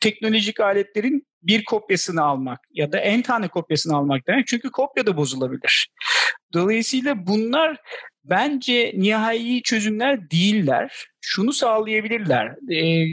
[0.00, 4.46] teknolojik aletlerin bir kopyasını almak ya da en tane kopyasını almak demek.
[4.46, 5.88] Çünkü kopya da bozulabilir.
[6.54, 7.80] Dolayısıyla bunlar
[8.24, 11.08] bence nihai çözümler değiller.
[11.20, 12.46] Şunu sağlayabilirler.
[12.72, 13.06] E,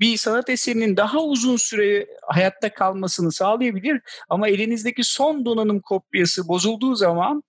[0.00, 6.94] bir sanat eserinin daha uzun süre hayatta kalmasını sağlayabilir ama elinizdeki son donanım kopyası bozulduğu
[6.94, 7.42] zaman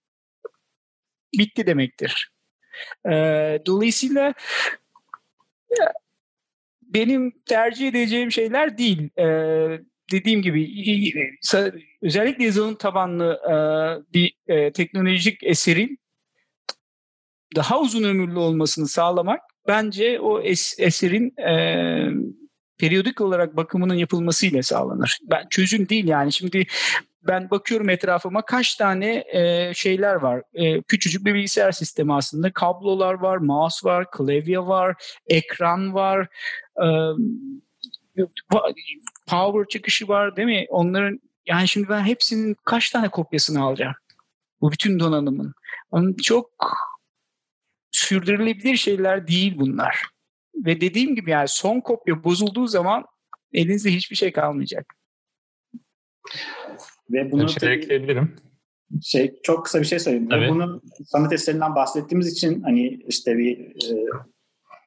[1.37, 2.31] bitti demektir.
[3.05, 3.11] E,
[3.65, 4.33] dolayısıyla
[6.81, 9.09] benim tercih edeceğim şeyler değil.
[9.19, 9.27] E,
[10.11, 11.13] dediğim gibi
[12.01, 13.53] özellikle yazılım tabanlı e,
[14.13, 15.99] bir e, teknolojik eserin
[17.55, 21.57] daha uzun ömürlü olmasını sağlamak bence o es, eserin e,
[22.77, 25.17] periyodik olarak bakımının yapılmasıyla sağlanır.
[25.23, 26.65] Ben çözüm değil yani şimdi
[27.27, 30.41] ben bakıyorum etrafıma kaç tane e, şeyler var.
[30.53, 32.53] E, küçücük bir bilgisayar sistemi aslında.
[32.53, 34.95] Kablolar var, mouse var, klavye var,
[35.27, 36.27] ekran var.
[36.77, 36.87] E,
[39.27, 40.65] power çıkışı var değil mi?
[40.69, 43.93] Onların yani şimdi ben hepsinin kaç tane kopyasını alacağım?
[44.61, 45.53] Bu bütün donanımın.
[45.91, 46.77] Onun çok
[47.91, 50.05] sürdürülebilir şeyler değil bunlar.
[50.55, 53.05] Ve dediğim gibi yani son kopya bozulduğu zaman
[53.53, 54.93] elinizde hiçbir şey kalmayacak.
[57.09, 58.35] Ve bunu şey ekleyebilirim.
[59.01, 60.29] Şey çok kısa bir şey söyleyeyim.
[60.29, 60.49] Tabii.
[60.49, 64.09] Bunu sanat eserinden bahsettiğimiz için hani işte bir e,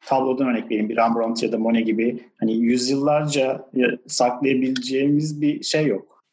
[0.07, 0.89] tablodan örnek vereyim.
[0.89, 6.25] Bir Rembrandt ya da Monet gibi hani yüzyıllarca e, saklayabileceğimiz bir şey yok.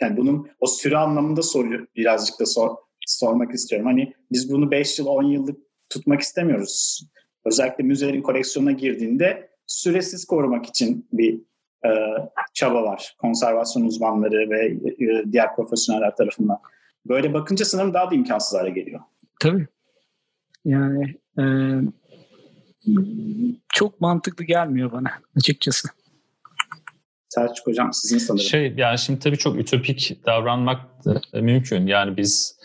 [0.00, 2.76] Yani bunun o süre anlamında soruyor birazcık da sor,
[3.06, 3.86] sormak istiyorum.
[3.86, 5.58] Hani biz bunu 5 yıl 10 yıllık
[5.90, 7.06] tutmak istemiyoruz.
[7.44, 11.40] Özellikle müzelerin koleksiyona girdiğinde süresiz korumak için bir
[11.84, 11.90] e,
[12.54, 13.16] çaba var.
[13.18, 16.58] Konservasyon uzmanları ve e, diğer profesyoneller tarafından.
[17.06, 19.00] Böyle bakınca sanırım daha da imkansız hale geliyor.
[19.40, 19.66] Tabii.
[20.64, 21.44] Yani e,
[23.68, 25.88] çok mantıklı gelmiyor bana açıkçası.
[27.28, 28.44] Selçuk Hocam sizin sanırım.
[28.44, 30.80] Şey yani şimdi tabii çok ütopik davranmak
[31.34, 31.86] mümkün.
[31.86, 32.58] Yani biz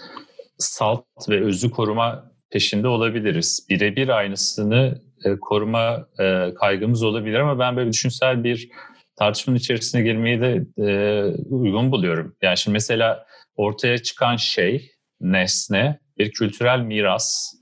[0.58, 3.68] salt ve özü koruma peşinde olabiliriz.
[3.70, 8.70] Birebir aynısını e, koruma e, kaygımız olabilir ama ben böyle düşünsel bir
[9.16, 12.36] tartışmanın içerisine girmeyi de e, uygun buluyorum.
[12.42, 14.92] Yani şimdi mesela ortaya çıkan şey,
[15.22, 17.54] nesne, bir kültürel miras.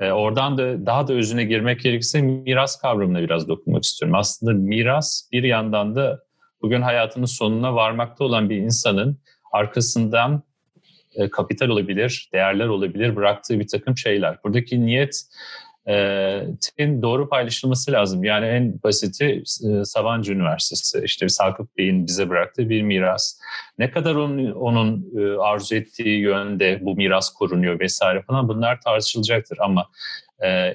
[0.00, 4.14] E, oradan da daha da özüne girmek gerekirse miras kavramına biraz dokunmak istiyorum.
[4.14, 6.20] Aslında miras bir yandan da
[6.62, 9.18] bugün hayatının sonuna varmakta olan bir insanın
[9.52, 10.42] arkasından
[11.14, 14.38] e, kapital olabilir, değerler olabilir, bıraktığı bir takım şeyler.
[14.44, 15.22] Buradaki niyet
[16.60, 18.24] tin doğru paylaşılması lazım.
[18.24, 19.42] Yani en basiti
[19.84, 23.38] Sabancı Üniversitesi, işte Sakıp Bey'in bize bıraktığı bir miras.
[23.78, 29.86] Ne kadar onun, onun arzu ettiği yönde bu miras korunuyor vesaire falan bunlar tartışılacaktır ama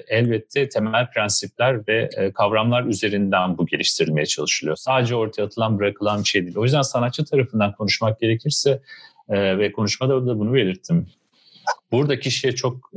[0.08, 4.76] elbette temel prensipler ve kavramlar üzerinden bu geliştirilmeye çalışılıyor.
[4.76, 6.56] Sadece ortaya atılan bırakılan bir şey değil.
[6.56, 8.80] O yüzden sanatçı tarafından konuşmak gerekirse
[9.30, 11.06] ve konuşmada da bunu belirttim.
[11.92, 12.90] Burada kişiye çok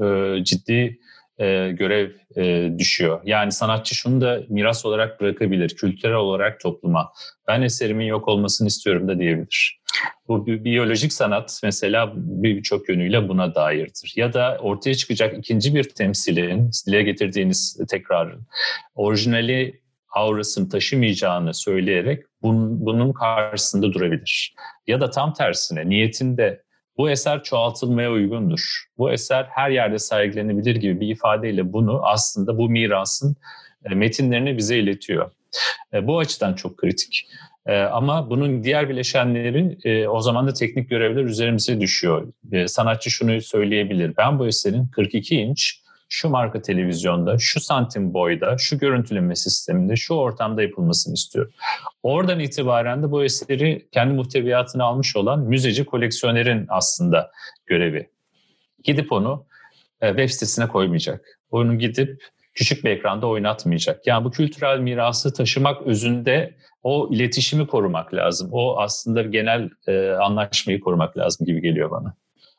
[0.44, 1.00] ciddi
[1.40, 3.22] e, görev e, düşüyor.
[3.26, 7.12] Yani sanatçı şunu da miras olarak bırakabilir, kültürel olarak topluma.
[7.48, 9.82] Ben eserimin yok olmasını istiyorum da diyebilir.
[10.28, 14.14] Bu biyolojik sanat mesela birçok yönüyle buna dairdir.
[14.16, 18.48] Ya da ortaya çıkacak ikinci bir temsilin, dile getirdiğiniz tekrarın,
[18.96, 19.82] orijinali
[20.16, 24.56] aurasını taşımayacağını söyleyerek bunun, bunun karşısında durabilir.
[24.88, 26.67] Ya da tam tersine niyetinde
[26.98, 28.86] bu eser çoğaltılmaya uygundur.
[28.98, 33.36] Bu eser her yerde sergilenebilir gibi bir ifadeyle bunu aslında bu mirasın
[33.86, 35.32] e, metinlerini bize iletiyor.
[35.94, 37.28] E, bu açıdan çok kritik.
[37.66, 39.78] E, ama bunun diğer bileşenleri
[40.10, 42.34] o zaman da teknik görevler üzerimize düşüyor.
[42.68, 44.14] Sanatçı şunu söyleyebilir.
[44.18, 50.14] Ben bu eserin 42 inç şu marka televizyonda, şu santim boyda, şu görüntüleme sisteminde, şu
[50.14, 51.54] ortamda yapılmasını istiyorum.
[52.04, 57.32] Oradan itibaren de bu eseri kendi muhteviyatını almış olan müzeci koleksiyonerin aslında
[57.66, 58.10] görevi.
[58.84, 59.46] Gidip onu
[60.02, 61.26] e, web sitesine koymayacak.
[61.52, 64.08] Onu gidip küçük bir ekranda oynatmayacak.
[64.08, 68.50] Yani bu kültürel mirası taşımak özünde o iletişimi korumak lazım.
[68.52, 72.16] O aslında genel e, anlaşmayı korumak lazım gibi geliyor bana.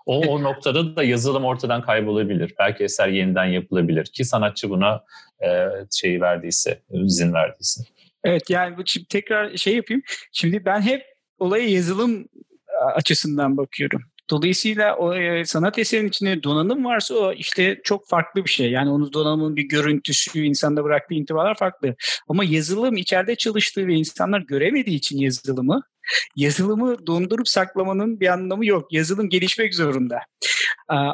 [0.09, 2.55] O, o noktada da yazılım ortadan kaybolabilir.
[2.59, 5.05] Belki eser yeniden yapılabilir ki sanatçı buna
[5.45, 5.69] e,
[6.01, 7.83] şeyi verdiyse, izin verdiyse.
[8.25, 10.03] Evet yani şimdi tekrar şey yapayım.
[10.33, 11.03] Şimdi ben hep
[11.39, 12.29] olaya yazılım
[12.95, 14.01] açısından bakıyorum.
[14.31, 18.71] Dolayısıyla o e, sanat eserinin içinde donanım varsa o işte çok farklı bir şey.
[18.71, 21.95] Yani onun donanımın bir görüntüsü, insanda bıraktığı intibalar farklı.
[22.29, 25.83] Ama yazılım içeride çalıştığı ve insanlar göremediği için yazılımı
[26.37, 28.93] yazılımı dondurup saklamanın bir anlamı yok.
[28.93, 30.19] Yazılım gelişmek zorunda.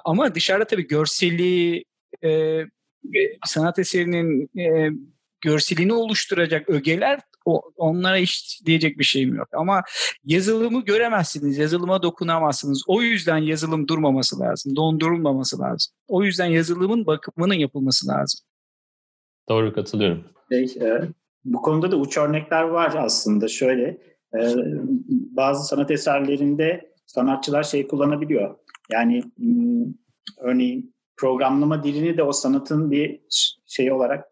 [0.05, 1.85] Ama dışarıda tabii görseli
[2.25, 2.61] e,
[3.47, 4.91] sanat eserinin e,
[5.41, 7.21] görselini oluşturacak ögeler
[7.77, 9.49] onlara hiç diyecek bir şeyim yok.
[9.53, 9.83] Ama
[10.25, 12.83] yazılımı göremezsiniz, yazılıma dokunamazsınız.
[12.87, 15.93] O yüzden yazılım durmaması lazım, dondurulmaması lazım.
[16.09, 18.41] O yüzden yazılımın bakımının yapılması lazım.
[19.49, 20.25] Doğru katılıyorum.
[20.53, 21.01] Şey, e,
[21.45, 23.49] bu konuda da uç örnekler var aslında.
[23.49, 23.99] Şöyle,
[24.39, 24.41] e,
[25.09, 28.57] bazı sanat eserlerinde sanatçılar şey kullanabiliyor.
[28.93, 29.87] Yani m,
[30.39, 33.21] örneğin programlama dilini de o sanatın bir
[33.67, 34.25] şey olarak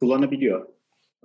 [0.00, 0.68] kullanabiliyor.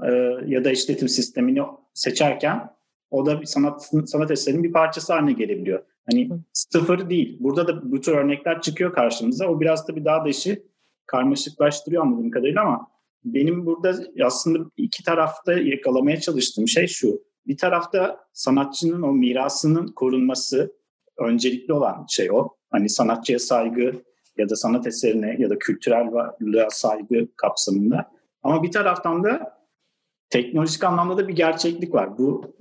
[0.04, 0.12] Ee,
[0.46, 1.62] ya da işletim sistemini
[1.94, 2.70] seçerken
[3.12, 5.84] o da bir sanat sanat eserinin bir parçası haline gelebiliyor.
[6.12, 7.38] Hani sıfır değil.
[7.40, 9.48] Burada da bu tür örnekler çıkıyor karşımıza.
[9.48, 10.64] O biraz da bir daha da işi
[11.06, 12.88] karmaşıklaştırıyor anladığım kadarıyla ama
[13.26, 17.22] benim burada aslında iki tarafta yakalamaya çalıştığım şey şu.
[17.48, 20.74] Bir tarafta sanatçının o mirasının korunması
[21.18, 22.50] öncelikli olan şey o.
[22.72, 24.04] Hani sanatçıya saygı
[24.38, 28.12] ya da sanat eserine ya da kültürel varlığa saygı kapsamında.
[28.44, 29.64] Ama bir taraftan da
[30.30, 32.18] teknolojik anlamda da bir gerçeklik var.
[32.18, 32.56] Bu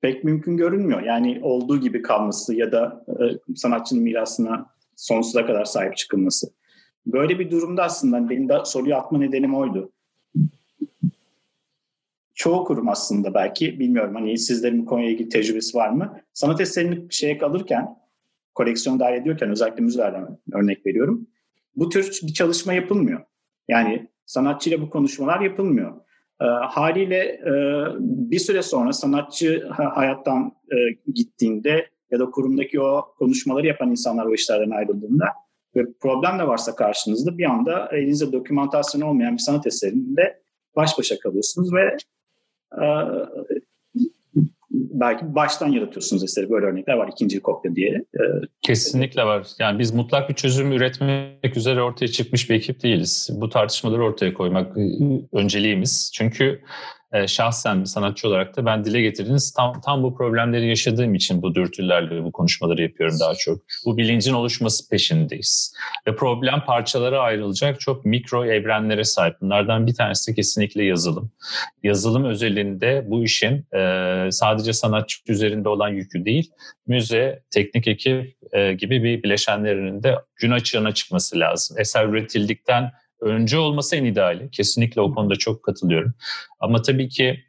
[0.00, 1.02] pek mümkün görünmüyor.
[1.02, 6.46] Yani olduğu gibi kalması ya da e, sanatçının mirasına sonsuza kadar sahip çıkılması.
[7.06, 9.92] Böyle bir durumda aslında benim de soruyu atma nedenim oydu.
[12.40, 16.20] Çoğu kurum aslında belki bilmiyorum hani sizlerin bu konuyla ilgili tecrübesi var mı?
[16.32, 17.96] Sanat eserini şeye kalırken
[18.54, 21.26] koleksiyon dahil ediyorken özellikle müzelerden örnek veriyorum.
[21.76, 23.20] Bu tür bir çalışma yapılmıyor.
[23.68, 25.92] Yani sanatçıyla bu konuşmalar yapılmıyor.
[26.40, 27.52] E, haliyle e,
[27.98, 30.76] bir süre sonra sanatçı hayattan e,
[31.12, 35.26] gittiğinde ya da kurumdaki o konuşmaları yapan insanlar o işlerden ayrıldığında
[35.76, 40.42] ve problem de varsa karşınızda bir anda elinizde dokümantasyon olmayan bir sanat eserinde
[40.76, 41.96] baş başa kalıyorsunuz ve
[44.70, 46.50] belki baştan yaratıyorsunuz eseri.
[46.50, 48.04] Böyle örnekler var ikinci kopya diye.
[48.14, 48.20] Ee,
[48.62, 49.46] Kesinlikle var.
[49.58, 53.30] Yani biz mutlak bir çözüm üretmek üzere ortaya çıkmış bir ekip değiliz.
[53.32, 56.10] Bu tartışmaları ortaya koymak ıı, önceliğimiz.
[56.14, 56.60] Çünkü
[57.12, 61.42] e, şahsen bir sanatçı olarak da ben dile getirdiğiniz tam, tam bu problemleri yaşadığım için
[61.42, 63.58] bu dürtülerle bu konuşmaları yapıyorum daha çok.
[63.84, 65.74] Bu bilincin oluşması peşindeyiz.
[66.06, 69.34] Ve problem parçalara ayrılacak çok mikro evrenlere sahip.
[69.40, 71.30] Bunlardan bir tanesi de kesinlikle yazılım.
[71.82, 76.50] Yazılım özelinde bu işin e, sadece sanatçı üzerinde olan yükü değil,
[76.86, 81.76] müze, teknik ekip e, gibi bir bileşenlerinin de gün açığına çıkması lazım.
[81.80, 84.50] Eser üretildikten önce olması en ideali.
[84.50, 86.14] Kesinlikle o konuda çok katılıyorum.
[86.60, 87.44] Ama tabii ki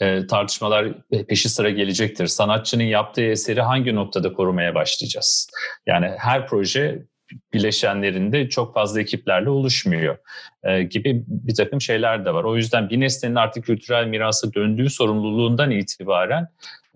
[0.00, 0.86] e, tartışmalar
[1.28, 2.26] peşi sıra gelecektir.
[2.26, 5.50] Sanatçının yaptığı eseri hangi noktada korumaya başlayacağız?
[5.86, 7.06] Yani her proje
[7.52, 10.18] bileşenlerinde çok fazla ekiplerle oluşmuyor
[10.62, 12.44] e, gibi bir takım şeyler de var.
[12.44, 16.48] O yüzden bir nesnenin artık kültürel mirasa döndüğü sorumluluğundan itibaren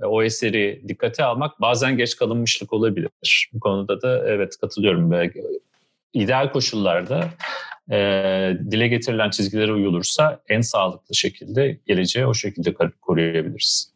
[0.02, 3.10] e, o eseri dikkate almak bazen geç kalınmışlık olabilir.
[3.52, 5.12] Bu konuda da evet katılıyorum.
[5.12, 5.30] E,
[6.14, 7.28] ideal koşullarda
[7.90, 7.96] e,
[8.70, 13.92] dile getirilen çizgilere uyulursa en sağlıklı şekilde geleceği o şekilde koruyabiliriz.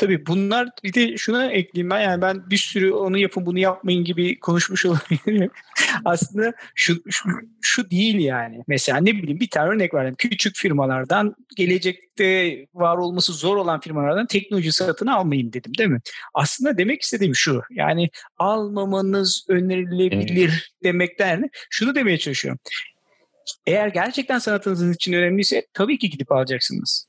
[0.00, 4.04] Tabii bunlar bir de şuna ekleyeyim ben yani ben bir sürü onu yapın bunu yapmayın
[4.04, 5.50] gibi konuşmuş olabilirim.
[6.04, 7.28] Aslında şu, şu,
[7.60, 8.64] şu değil yani.
[8.68, 10.14] Mesela ne bileyim bir tane örnek verdim.
[10.18, 16.00] Küçük firmalardan gelecekte var olması zor olan firmalardan teknoloji satın almayın dedim değil mi?
[16.34, 22.60] Aslında demek istediğim şu yani almamanız önerilebilir demekten şunu demeye çalışıyorum.
[23.66, 27.06] Eğer gerçekten sanatınızın için önemliyse tabii ki gidip alacaksınız.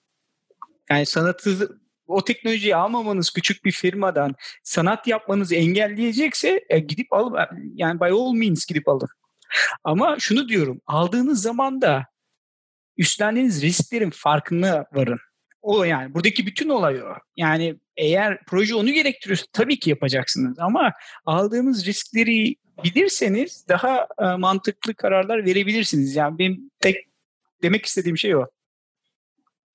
[0.89, 1.80] Yani sanatı
[2.11, 7.37] o teknolojiyi almamanız küçük bir firmadan sanat yapmanızı engelleyecekse e, gidip alın
[7.75, 9.09] yani by all means gidip alın.
[9.83, 12.05] Ama şunu diyorum aldığınız zaman da
[12.97, 15.19] üstlendiğiniz risklerin farkına varın.
[15.61, 17.07] O yani buradaki bütün olay o.
[17.35, 20.93] Yani eğer proje onu gerektiriyorsa tabii ki yapacaksınız ama
[21.25, 26.15] aldığınız riskleri bilirseniz daha e, mantıklı kararlar verebilirsiniz.
[26.15, 26.95] Yani benim tek
[27.63, 28.47] demek istediğim şey o.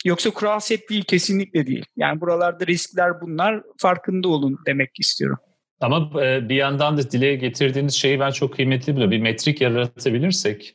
[0.06, 1.84] Yoksa kural set değil kesinlikle değil.
[1.96, 5.38] Yani buralarda riskler bunlar farkında olun demek istiyorum.
[5.80, 9.10] Ama e, bir yandan da dile getirdiğiniz şeyi ben çok kıymetli buluyorum.
[9.10, 10.74] Bir metrik yaratabilirsek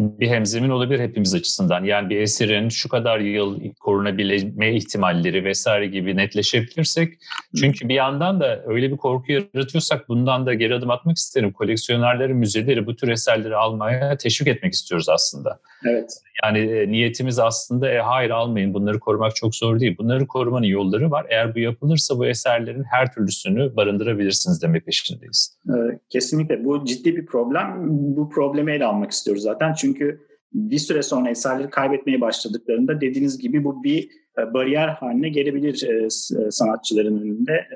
[0.00, 1.84] bir hemzemin olabilir hepimiz açısından.
[1.84, 7.14] Yani bir eserin şu kadar yıl korunabilme ihtimalleri vesaire gibi netleşebilirsek.
[7.56, 11.52] Çünkü bir yandan da öyle bir korku yaratıyorsak bundan da geri adım atmak isterim.
[11.52, 15.60] Koleksiyonerleri, müzeleri bu tür eserleri almaya teşvik etmek istiyoruz aslında.
[15.86, 16.10] Evet.
[16.44, 19.98] Yani e, niyetimiz aslında e, hayır almayın bunları korumak çok zor değil.
[19.98, 21.26] Bunları korumanın yolları var.
[21.30, 25.58] Eğer bu yapılırsa bu eserlerin her türlüsünü barındırabilirsiniz demek peşindeyiz.
[25.68, 27.76] Ee, kesinlikle bu ciddi bir problem.
[28.16, 29.74] Bu problemi ele almak istiyoruz zaten.
[29.74, 35.82] Çünkü bir süre sonra eserleri kaybetmeye başladıklarında dediğiniz gibi bu bir e, bariyer haline gelebilir
[35.88, 37.68] e, e, sanatçıların önünde.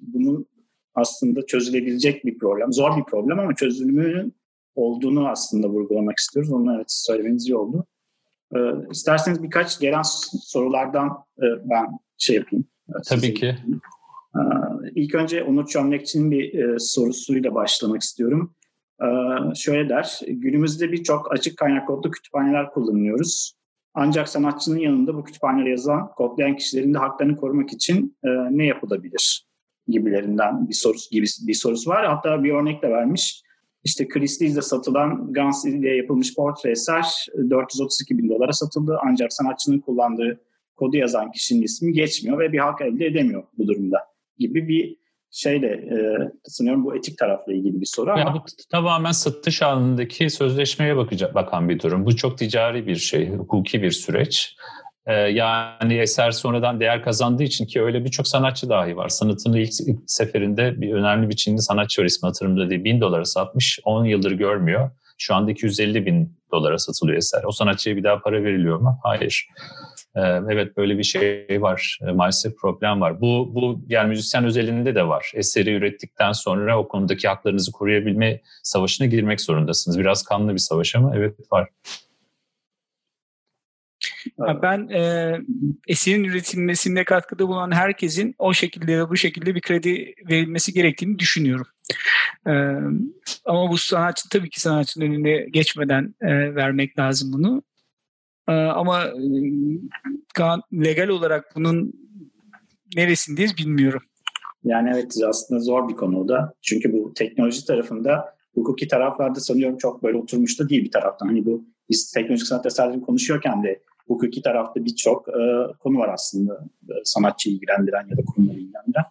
[0.00, 0.46] Bunun
[0.94, 2.72] aslında çözülebilecek bir problem.
[2.72, 4.34] Zor bir problem ama çözümünün
[4.74, 6.52] olduğunu aslında vurgulamak istiyoruz.
[6.52, 7.86] Onu evet söylemeniz iyi oldu.
[8.90, 10.02] İsterseniz birkaç gelen
[10.42, 11.10] sorulardan
[11.40, 11.86] ben
[12.18, 12.64] şey yapayım.
[13.08, 13.56] Tabii ki.
[14.94, 18.54] İlk önce Onur Çömlekçi'nin bir sorusuyla başlamak istiyorum.
[19.02, 19.08] E,
[19.54, 23.56] şöyle der, günümüzde birçok açık kaynak kodlu kütüphaneler kullanıyoruz.
[23.94, 29.46] Ancak sanatçının yanında bu kütüphaneleri yazan, kodlayan kişilerin de haklarını korumak için e, ne yapılabilir
[29.88, 32.06] gibilerinden bir sorusu gibi bir sorusu var.
[32.06, 33.42] Hatta bir örnek de vermiş.
[33.84, 38.98] İşte Christie's'de satılan Gans ile yapılmış portre eser 432 bin dolara satıldı.
[39.06, 40.40] Ancak sanatçının kullandığı
[40.76, 43.98] kodu yazan kişinin ismi geçmiyor ve bir hak elde edemiyor bu durumda
[44.38, 44.96] gibi bir
[45.32, 45.96] şeyle e,
[46.44, 48.34] sanıyorum bu etik tarafla ilgili bir soru ama.
[48.34, 52.06] bu tamamen satış anındaki sözleşmeye bakacak, bakan bir durum.
[52.06, 54.56] Bu çok ticari bir şey, hukuki bir süreç.
[55.06, 59.08] Ee, yani eser sonradan değer kazandığı için ki öyle birçok sanatçı dahi var.
[59.08, 62.84] Sanatını ilk, ilk seferinde bir önemli bir Çinli sanatçı var ismi hatırımda değil.
[62.84, 64.90] Bin dolara satmış, 10 yıldır görmüyor.
[65.18, 67.42] Şu anda 250 bin dolara satılıyor eser.
[67.44, 68.98] O sanatçıya bir daha para veriliyor mu?
[69.02, 69.48] Hayır.
[70.16, 71.98] Ee, evet böyle bir şey var.
[72.02, 73.20] Ee, maalesef problem var.
[73.20, 75.32] Bu, bu yani müzisyen özelinde de var.
[75.34, 79.98] Eseri ürettikten sonra o konudaki haklarınızı koruyabilme savaşına girmek zorundasınız.
[79.98, 81.68] Biraz kanlı bir savaş ama evet var.
[84.38, 85.32] Ben e,
[85.88, 91.66] eserin üretilmesinde katkıda bulunan herkesin o şekilde ve bu şekilde bir kredi verilmesi gerektiğini düşünüyorum.
[92.46, 92.52] E,
[93.44, 97.62] ama bu sanatçı tabii ki sanatçının önüne geçmeden e, vermek lazım bunu.
[98.48, 101.92] E, ama e, legal olarak bunun
[102.96, 104.02] neresindeyiz bilmiyorum.
[104.64, 106.54] Yani evet aslında zor bir konu da.
[106.62, 111.26] Çünkü bu teknoloji tarafında hukuki taraflarda sanıyorum çok böyle oturmuş da değil bir taraftan.
[111.26, 116.68] Hani bu biz teknolojik sanat eserlerini konuşuyorken de hukuki tarafta birçok e, konu var aslında
[116.88, 119.04] e, sanatçıyı ilgilendiren ya da kurumları ilgilendiren.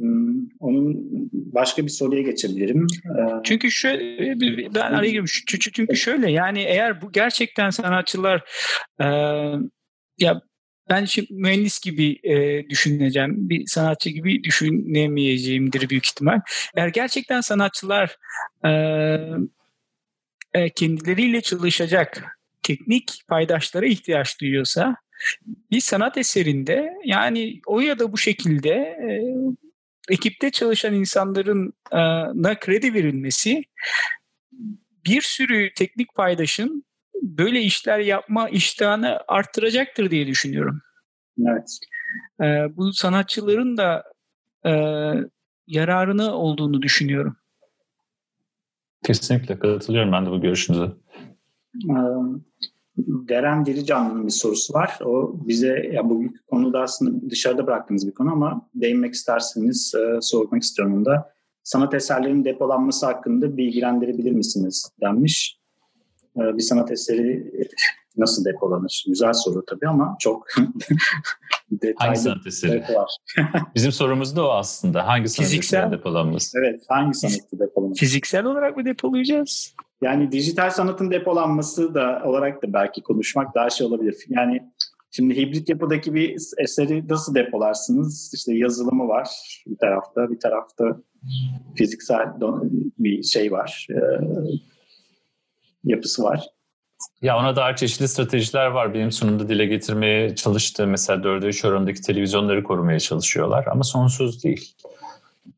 [0.00, 0.96] Hmm, onun
[1.32, 2.86] başka bir soruya geçebilirim.
[3.04, 4.40] E, çünkü şöyle
[4.74, 5.24] ben araya gireyim.
[5.46, 8.44] Çünkü şöyle yani eğer bu gerçekten sanatçılar
[9.00, 9.06] e,
[10.18, 10.42] ya
[10.90, 13.48] ben şimdi mühendis gibi e, düşüneceğim.
[13.48, 16.40] Bir sanatçı gibi düşünemeyeceğimdir büyük ihtimal.
[16.76, 18.16] Eğer gerçekten sanatçılar
[18.64, 18.70] e,
[20.54, 24.96] e, kendileriyle çalışacak teknik paydaşlara ihtiyaç duyuyorsa
[25.70, 29.10] bir sanat eserinde yani o ya da bu şekilde e,
[30.08, 31.98] ekipte çalışan insanların e,
[32.42, 33.62] na kredi verilmesi
[35.06, 36.84] bir sürü teknik paydaşın
[37.22, 40.82] böyle işler yapma iştahını arttıracaktır diye düşünüyorum.
[41.48, 41.78] Evet.
[42.40, 44.04] E, bu sanatçıların da
[44.66, 44.72] e,
[45.66, 47.36] yararını olduğunu düşünüyorum.
[49.04, 50.92] Kesinlikle katılıyorum ben de bu görüşünüze.
[53.06, 54.98] Deren Diricanlı'nın bir sorusu var.
[55.04, 60.62] O bize ya bu konuda aslında dışarıda bıraktığımız bir konu ama değinmek isterseniz e, sormak
[60.62, 61.32] istiyorum da.
[61.62, 65.58] Sanat eserlerinin depolanması hakkında bilgilendirebilir misiniz denmiş.
[66.36, 67.52] E, bir sanat eseri
[68.16, 69.04] nasıl depolanır?
[69.08, 70.46] Güzel soru tabii ama çok
[71.70, 72.80] detaylı hangi sanat eseri?
[72.94, 73.16] var.
[73.74, 75.06] Bizim sorumuz da o aslında.
[75.06, 75.78] Hangi sanat Fiziksel.
[75.78, 76.58] eseri depolanması?
[76.58, 78.00] Evet, hangi sanatı depolanması?
[78.00, 79.74] Fiziksel olarak mı depolayacağız?
[80.02, 84.16] Yani dijital sanatın depolanması da olarak da belki konuşmak daha şey olabilir.
[84.28, 84.62] Yani
[85.10, 88.32] şimdi hibrit yapıdaki bir eseri nasıl depolarsınız?
[88.34, 89.28] İşte yazılımı var
[89.66, 90.84] bir tarafta, bir tarafta
[91.76, 92.28] fiziksel
[92.98, 94.00] bir şey var, e,
[95.84, 96.46] yapısı var.
[97.22, 98.94] Ya ona dair çeşitli stratejiler var.
[98.94, 104.74] Benim sunumda dile getirmeye çalıştığım mesela 4'e 3 oranındaki televizyonları korumaya çalışıyorlar ama sonsuz değil.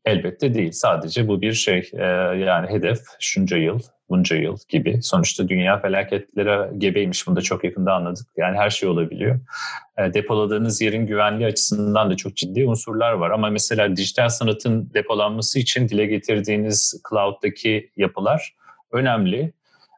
[0.05, 0.71] Elbette değil.
[0.71, 1.89] Sadece bu bir şey.
[1.93, 2.03] Ee,
[2.37, 3.79] yani hedef şunca yıl,
[4.09, 5.03] bunca yıl gibi.
[5.03, 7.27] Sonuçta dünya felaketlere gebeymiş.
[7.27, 8.27] Bunu da çok yakında anladık.
[8.37, 9.39] Yani her şey olabiliyor.
[9.97, 13.31] E, depoladığınız yerin güvenliği açısından da çok ciddi unsurlar var.
[13.31, 18.55] Ama mesela dijital sanatın depolanması için dile getirdiğiniz cloud'daki yapılar
[18.91, 19.53] önemli.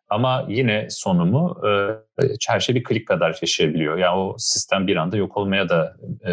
[0.09, 1.61] Ama yine sonumu
[2.21, 3.97] e, şey bir klik kadar yaşayabiliyor.
[3.97, 5.97] Yani o sistem bir anda yok olmaya da
[6.27, 6.31] e,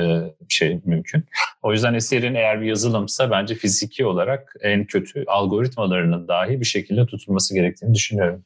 [0.48, 1.24] şey mümkün.
[1.62, 7.06] O yüzden eserin eğer bir yazılımsa bence fiziki olarak en kötü algoritmalarının dahi bir şekilde
[7.06, 8.44] tutulması gerektiğini düşünüyorum.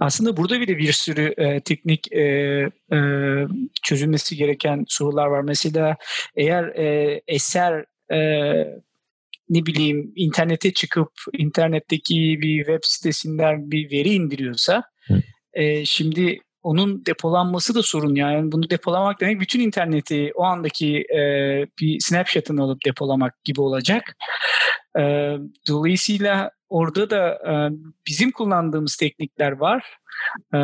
[0.00, 2.22] Aslında burada bir de bir sürü e, teknik e,
[2.92, 2.98] e,
[3.82, 5.40] çözülmesi gereken sorular var.
[5.40, 5.96] Mesela
[6.36, 8.18] eğer e, eser e,
[9.48, 14.82] ne bileyim internete çıkıp internetteki bir web sitesinden bir veri indiriyorsa
[15.52, 21.20] e, şimdi onun depolanması da sorun yani bunu depolamak demek bütün interneti o andaki e,
[21.80, 24.16] bir snapshot'ını alıp depolamak gibi olacak.
[24.98, 25.36] E,
[25.68, 27.52] dolayısıyla orada da e,
[28.06, 29.84] bizim kullandığımız teknikler var
[30.54, 30.58] e,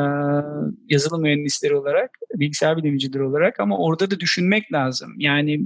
[0.89, 5.15] yazılım mühendisleri olarak, bilgisayar bilimcileri olarak ama orada da düşünmek lazım.
[5.19, 5.61] Yani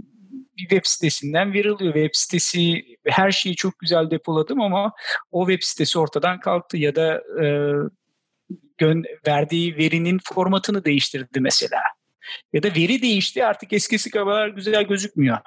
[0.57, 1.95] bir web sitesinden veriliyor.
[1.95, 4.93] Web sitesi her şeyi çok güzel depoladım ama
[5.31, 7.47] o web sitesi ortadan kalktı ya da e,
[9.27, 11.81] verdiği verinin formatını değiştirdi mesela.
[12.53, 15.39] Ya da veri değişti artık eskisi kadar güzel gözükmüyor.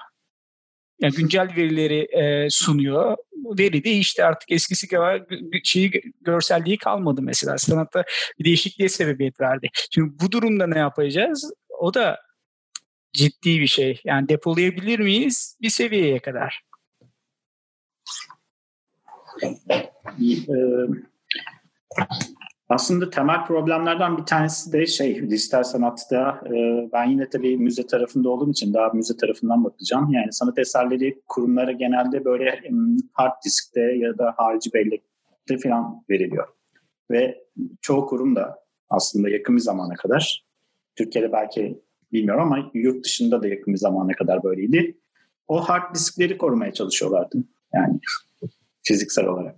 [0.99, 3.17] Yani güncel verileri e, sunuyor.
[3.59, 5.23] Veri değişti artık eskisi kadar
[5.63, 5.91] şeyi,
[6.21, 7.57] görselliği kalmadı mesela.
[7.57, 8.03] Sanatta
[8.39, 9.69] bir değişikliğe sebebiyet verdi.
[9.91, 11.53] Şimdi bu durumda ne yapacağız?
[11.79, 12.17] O da
[13.13, 14.01] ciddi bir şey.
[14.03, 16.63] Yani depolayabilir miyiz bir seviyeye kadar?
[22.69, 28.29] Aslında temel problemlerden bir tanesi de şey dijital sanatta e, ben yine tabii müze tarafında
[28.29, 30.11] olduğum için daha müze tarafından bakacağım.
[30.11, 32.61] Yani sanat eserleri kurumlara genelde böyle
[33.13, 36.47] hard diskte ya da harici bellekte falan veriliyor.
[37.11, 37.43] Ve
[37.81, 38.59] çoğu kurum da
[38.89, 40.45] aslında yakın bir zamana kadar
[40.95, 41.81] Türkiye'de belki
[42.13, 44.97] bilmiyorum ama yurt dışında da yakın bir zamana kadar böyleydi.
[45.47, 47.43] O hard diskleri korumaya çalışıyorlardı.
[47.73, 47.99] Yani
[48.83, 49.55] fiziksel olarak.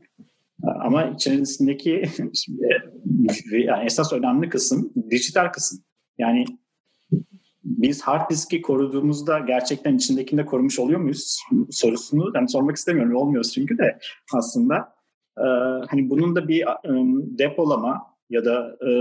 [0.63, 2.03] Ama içerisindeki
[3.51, 5.79] yani esas önemli kısım dijital kısım.
[6.17, 6.45] Yani
[7.63, 11.39] biz hard diski koruduğumuzda gerçekten içindekini de korumuş oluyor muyuz
[11.71, 13.15] sorusunu yani sormak istemiyorum.
[13.15, 13.99] Olmuyoruz çünkü de
[14.33, 14.93] aslında
[15.37, 15.45] e,
[15.87, 16.67] hani bunun da bir e,
[17.39, 18.91] depolama ya da e,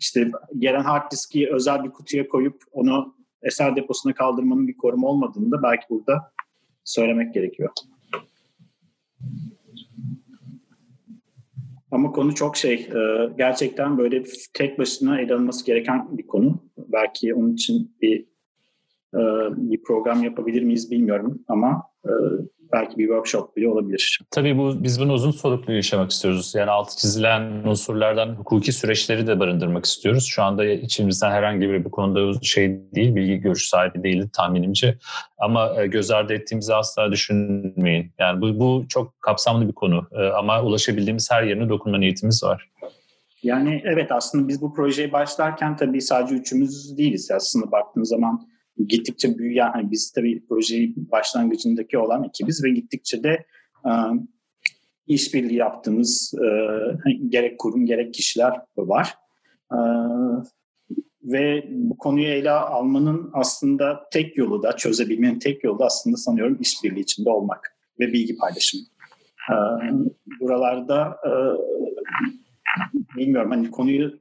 [0.00, 5.50] işte gelen hard diski özel bir kutuya koyup onu eser deposuna kaldırmanın bir koruma olmadığını
[5.50, 6.32] da belki burada
[6.84, 7.70] söylemek gerekiyor.
[11.90, 14.22] Ama konu çok şey, e, gerçekten böyle
[14.54, 16.62] tek başına ele alınması gereken bir konu.
[16.78, 18.20] Belki onun için bir
[19.14, 19.20] e,
[19.56, 22.10] bir program yapabilir miyiz bilmiyorum ama e,
[22.72, 24.20] belki bir workshop bile olabilir.
[24.30, 26.54] Tabii bu biz bunu uzun soluklu yaşamak istiyoruz.
[26.56, 30.26] Yani altı çizilen unsurlardan hukuki süreçleri de barındırmak istiyoruz.
[30.26, 34.98] Şu anda içimizden herhangi biri bu konuda şey değil, bilgi görüş sahibi değil tahminimce.
[35.38, 38.12] Ama e, göz ardı ettiğimizi asla düşünmeyin.
[38.18, 42.70] Yani bu, bu çok kapsamlı bir konu e, ama ulaşabildiğimiz her yerine dokunma niyetimiz var.
[43.42, 47.30] Yani evet aslında biz bu projeye başlarken tabii sadece üçümüz değiliz.
[47.30, 48.48] Aslında baktığımız zaman
[48.88, 53.46] gittikçe büyüyen, yani biz tabii projeyi başlangıcındaki olan ekibiz ve gittikçe de
[53.86, 53.90] e,
[55.06, 56.48] işbirliği yaptığımız e,
[57.28, 59.14] gerek kurum gerek kişiler var.
[59.72, 59.78] E,
[61.22, 66.58] ve bu konuyu ele almanın aslında tek yolu da çözebilmenin tek yolu da aslında sanıyorum
[66.60, 68.82] işbirliği içinde olmak ve bilgi paylaşımı.
[69.50, 69.56] E,
[70.40, 71.16] buralarda
[73.16, 74.18] bilmiyorum hani konuyu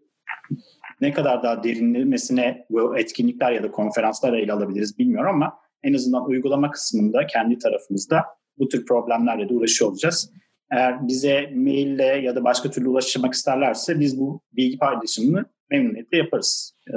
[1.01, 6.25] ne kadar daha derinlemesine bu etkinlikler ya da konferanslar ele alabiliriz bilmiyorum ama en azından
[6.25, 8.25] uygulama kısmında kendi tarafımızda
[8.57, 10.31] bu tür problemlerle de uğraşıyor olacağız.
[10.71, 16.75] Eğer bize maille ya da başka türlü ulaşmak isterlerse biz bu bilgi paylaşımını memnuniyetle yaparız.
[16.89, 16.93] Ee,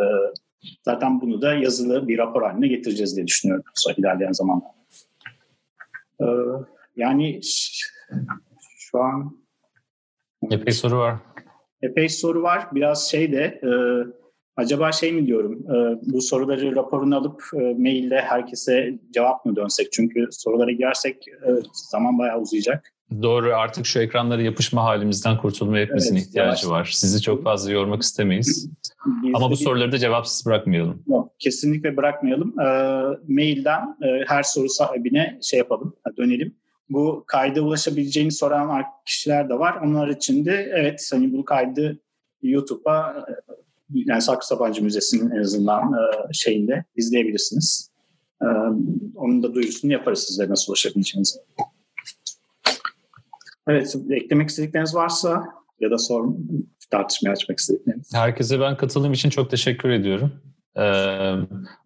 [0.85, 3.65] zaten bunu da yazılı bir rapor haline getireceğiz diye düşünüyorum
[3.97, 4.75] ilerleyen zamanlarda.
[6.21, 6.27] Ee,
[6.97, 7.41] yani
[8.79, 9.39] şu an...
[10.51, 11.17] Epey soru var
[11.83, 12.67] epey soru var.
[12.75, 13.71] Biraz şey de e,
[14.57, 19.93] acaba şey mi diyorum e, bu soruları raporunu alıp e, maille herkese cevap mı dönsek?
[19.93, 21.49] Çünkü sorulara girersek e,
[21.91, 22.93] zaman bayağı uzayacak.
[23.23, 26.81] Doğru artık şu ekranlara yapışma halimizden kurtulmaya hepimizin evet, ihtiyacı yavaş.
[26.81, 26.91] var.
[26.93, 28.71] Sizi çok fazla yormak istemeyiz.
[29.23, 29.57] Biz Ama bu bir...
[29.57, 31.03] soruları da cevapsız bırakmayalım.
[31.07, 32.61] Yok, kesinlikle bırakmayalım.
[32.61, 32.67] E,
[33.29, 36.55] mailden e, her soru sahibine şey yapalım, dönelim
[36.91, 39.81] bu kayda ulaşabileceğini soran kişiler de var.
[39.85, 42.01] Onlar için de evet hani bu kaydı
[42.43, 43.27] YouTube'a
[43.95, 47.91] yani Saklı Sabancı Müzesi'nin en azından e, şeyinde izleyebilirsiniz.
[48.43, 48.47] E,
[49.15, 51.39] onun da duyurusunu yaparız size nasıl ulaşabileceğinizi.
[53.69, 55.45] Evet, eklemek istedikleriniz varsa
[55.81, 56.49] ya da sorun
[56.91, 58.15] tartışmaya açmak istedikleriniz.
[58.15, 60.33] Herkese ben katılım için çok teşekkür ediyorum.
[60.79, 60.87] E,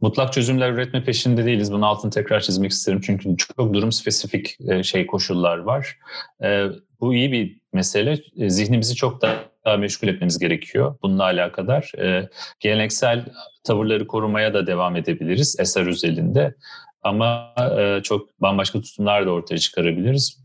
[0.00, 1.72] mutlak çözümler üretme peşinde değiliz.
[1.72, 3.00] Bunun altını tekrar çizmek isterim.
[3.00, 5.98] Çünkü çok durum spesifik e, şey koşullar var.
[6.42, 6.66] E,
[7.00, 8.18] bu iyi bir mesele.
[8.36, 11.92] E, zihnimizi çok da daha meşgul etmemiz gerekiyor bununla alakadar.
[11.98, 12.28] E,
[12.60, 13.26] geleneksel
[13.64, 16.54] tavırları korumaya da devam edebiliriz eser özelinde.
[17.02, 20.42] Ama e, çok bambaşka tutumlar da ortaya çıkarabiliriz.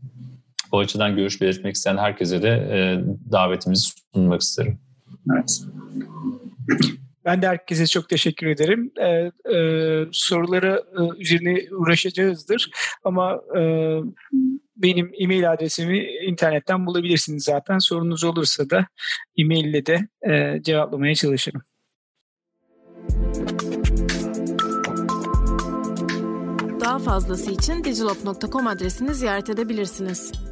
[0.72, 2.78] Bu açıdan görüş belirtmek isteyen herkese de e,
[3.32, 4.78] davetimizi sunmak isterim.
[5.34, 5.62] Evet.
[7.28, 8.92] Ben de herkese çok teşekkür ederim.
[9.00, 9.06] Ee,
[9.54, 12.70] e, soruları e, üzerine uğraşacağızdır.
[13.04, 13.62] Ama e,
[14.76, 17.78] benim e-mail adresimi internetten bulabilirsiniz zaten.
[17.78, 18.86] Sorunuz olursa da
[19.36, 21.62] e-mail ile de e, cevaplamaya çalışırım.
[26.80, 30.47] Daha fazlası için digilop.com adresini ziyaret edebilirsiniz.